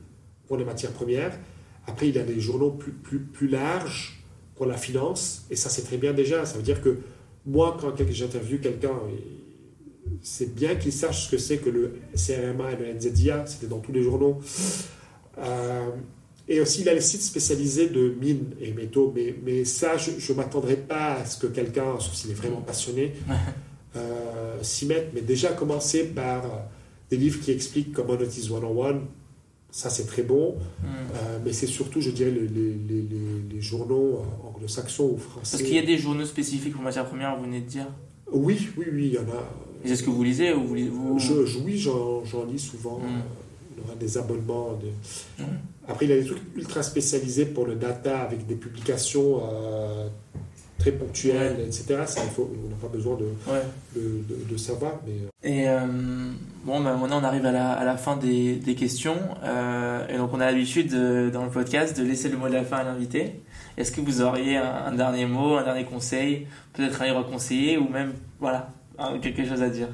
[0.47, 1.39] pour les matières premières.
[1.87, 4.25] Après, il y a des journaux plus, plus, plus larges
[4.57, 6.45] pour la finance, et ça, c'est très bien déjà.
[6.45, 6.99] Ça veut dire que
[7.47, 8.95] moi, quand j'interviewe quelqu'un,
[10.23, 13.79] c'est bien qu'il sache ce que c'est que le CRMA et le NZIA, c'était dans
[13.79, 14.41] tous les journaux.
[15.39, 15.91] Euh,
[16.49, 20.33] et aussi, il a les sites spécialisés de mines et métaux, mais, mais ça, je
[20.33, 23.15] ne m'attendrai pas à ce que quelqu'un, sauf s'il est vraiment passionné,
[23.97, 25.11] euh, s'y mette.
[25.13, 26.43] Mais déjà, commencer par
[27.11, 29.01] des livres qui expliquent Commodities 101,
[29.71, 30.57] ça c'est très bon.
[30.83, 30.89] Mhm.
[30.89, 33.03] Euh, mais c'est surtout, je dirais, les, les,
[33.51, 35.59] les, journaux anglo-saxons ou français.
[35.59, 37.87] Parce qu'il y a des journaux spécifiques pour matières premières, vous venez de dire?
[38.33, 39.66] Oui, oui, oui, il y en a.
[39.87, 41.19] Et c'est ce que vous lisez ou vous, lisez- vous...
[41.19, 42.99] Je, je- oui, j'en lis souvent.
[42.99, 43.05] Mm.
[43.05, 44.73] euh, On aura des abonnements.
[44.83, 45.49] de- Mm.
[45.89, 50.09] Après, il y a des trucs ultra spécialisés pour le data avec des publications euh,
[50.79, 52.03] très ponctuelles, etc.
[52.07, 53.63] Ça, il faut, on n'a pas besoin de, Ouais.
[53.95, 54.95] de, de- de savoir.
[55.07, 55.79] Mais, euh, Et euh,
[56.65, 59.17] bon, ben, maintenant on arrive à la, à la fin des, des questions.
[59.45, 60.91] Euh, et donc on a l'habitude
[61.33, 63.41] dans le podcast de laisser le mot de la fin à l'invité.
[63.79, 67.77] Est-ce que vous auriez un, un dernier mot, un dernier conseil, peut-être un livre conseiller
[67.79, 69.89] ou même voilà, un- quelque chose à dire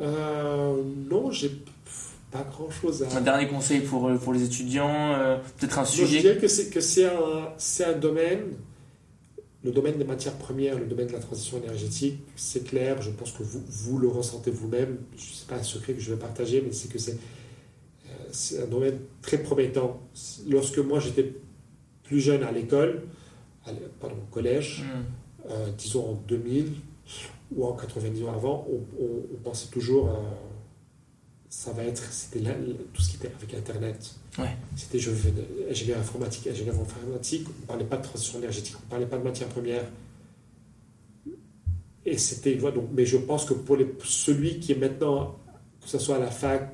[0.00, 1.50] euh, non, j'ai
[2.30, 3.16] pas grand-chose à.
[3.16, 6.20] Un dernier conseil pour, euh, pour les étudiants, euh, peut-être un Non, je sujet.
[6.20, 8.52] dirais que c'est que c'est un, c'est un domaine,
[9.64, 13.32] le domaine des matières premières, le domaine de la transition énergétique, c'est clair, je pense
[13.32, 16.62] que vous, vous le ressentez vous-même, je sais pas un secret que je vais partager,
[16.64, 17.18] mais c'est que c'est
[18.06, 20.00] euh, c'est un domaine très promettant.
[20.48, 21.34] Lorsque moi j'étais
[22.04, 23.02] plus jeune à l'école,
[23.66, 23.70] à
[24.00, 25.50] pardon, au collège, Hmm.
[25.50, 26.74] euh, disons en 2000
[27.54, 30.08] ou en 90 ans avant, on, on- on pensait toujours
[31.48, 32.40] ça va être c'était
[32.94, 34.14] tout ce qui était avec Internet.
[34.38, 34.56] Ouais.
[34.76, 35.10] C'était je
[35.68, 39.18] ingénieur informatique, ingénieur informatique, on ne parlait pas de transition énergétique, on ne parlait pas
[39.18, 39.84] de matières premières.
[42.06, 42.70] et c'était une voie.
[42.70, 45.36] Donc, mais je pense que pour les, celui qui est maintenant,
[45.82, 46.72] que ce soit à la fac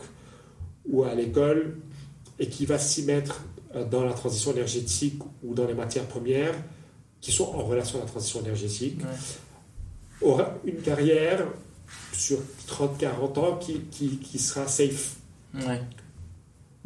[0.88, 1.78] ou à l'école,
[2.38, 3.42] et qui va s'y mettre
[3.74, 6.54] euh, dans la transition énergétique ou dans les matières premières,
[7.20, 9.00] qui sont en relation à la transition énergétique,
[10.22, 11.46] aura une carrière
[12.12, 12.38] sur
[12.68, 15.16] 30-40 ans qui, qui, qui, sera safe.
[15.54, 15.80] Ouais.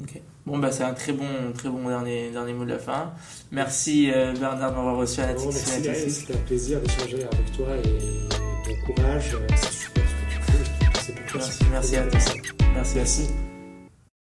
[0.03, 0.21] Ok.
[0.47, 3.13] Bon, bah, c'est un très bon, très bon dernier, dernier mot de la fin.
[3.53, 7.69] Merci euh, Bernard de m'avoir reçu à la Merci C'était un plaisir d'échanger avec toi
[7.77, 8.29] et
[8.67, 9.37] bon courage.
[9.57, 11.39] C'est super ce que tu fais.
[11.39, 12.35] Merci, merci à tous.
[12.75, 12.97] Merci.
[12.97, 13.50] merci.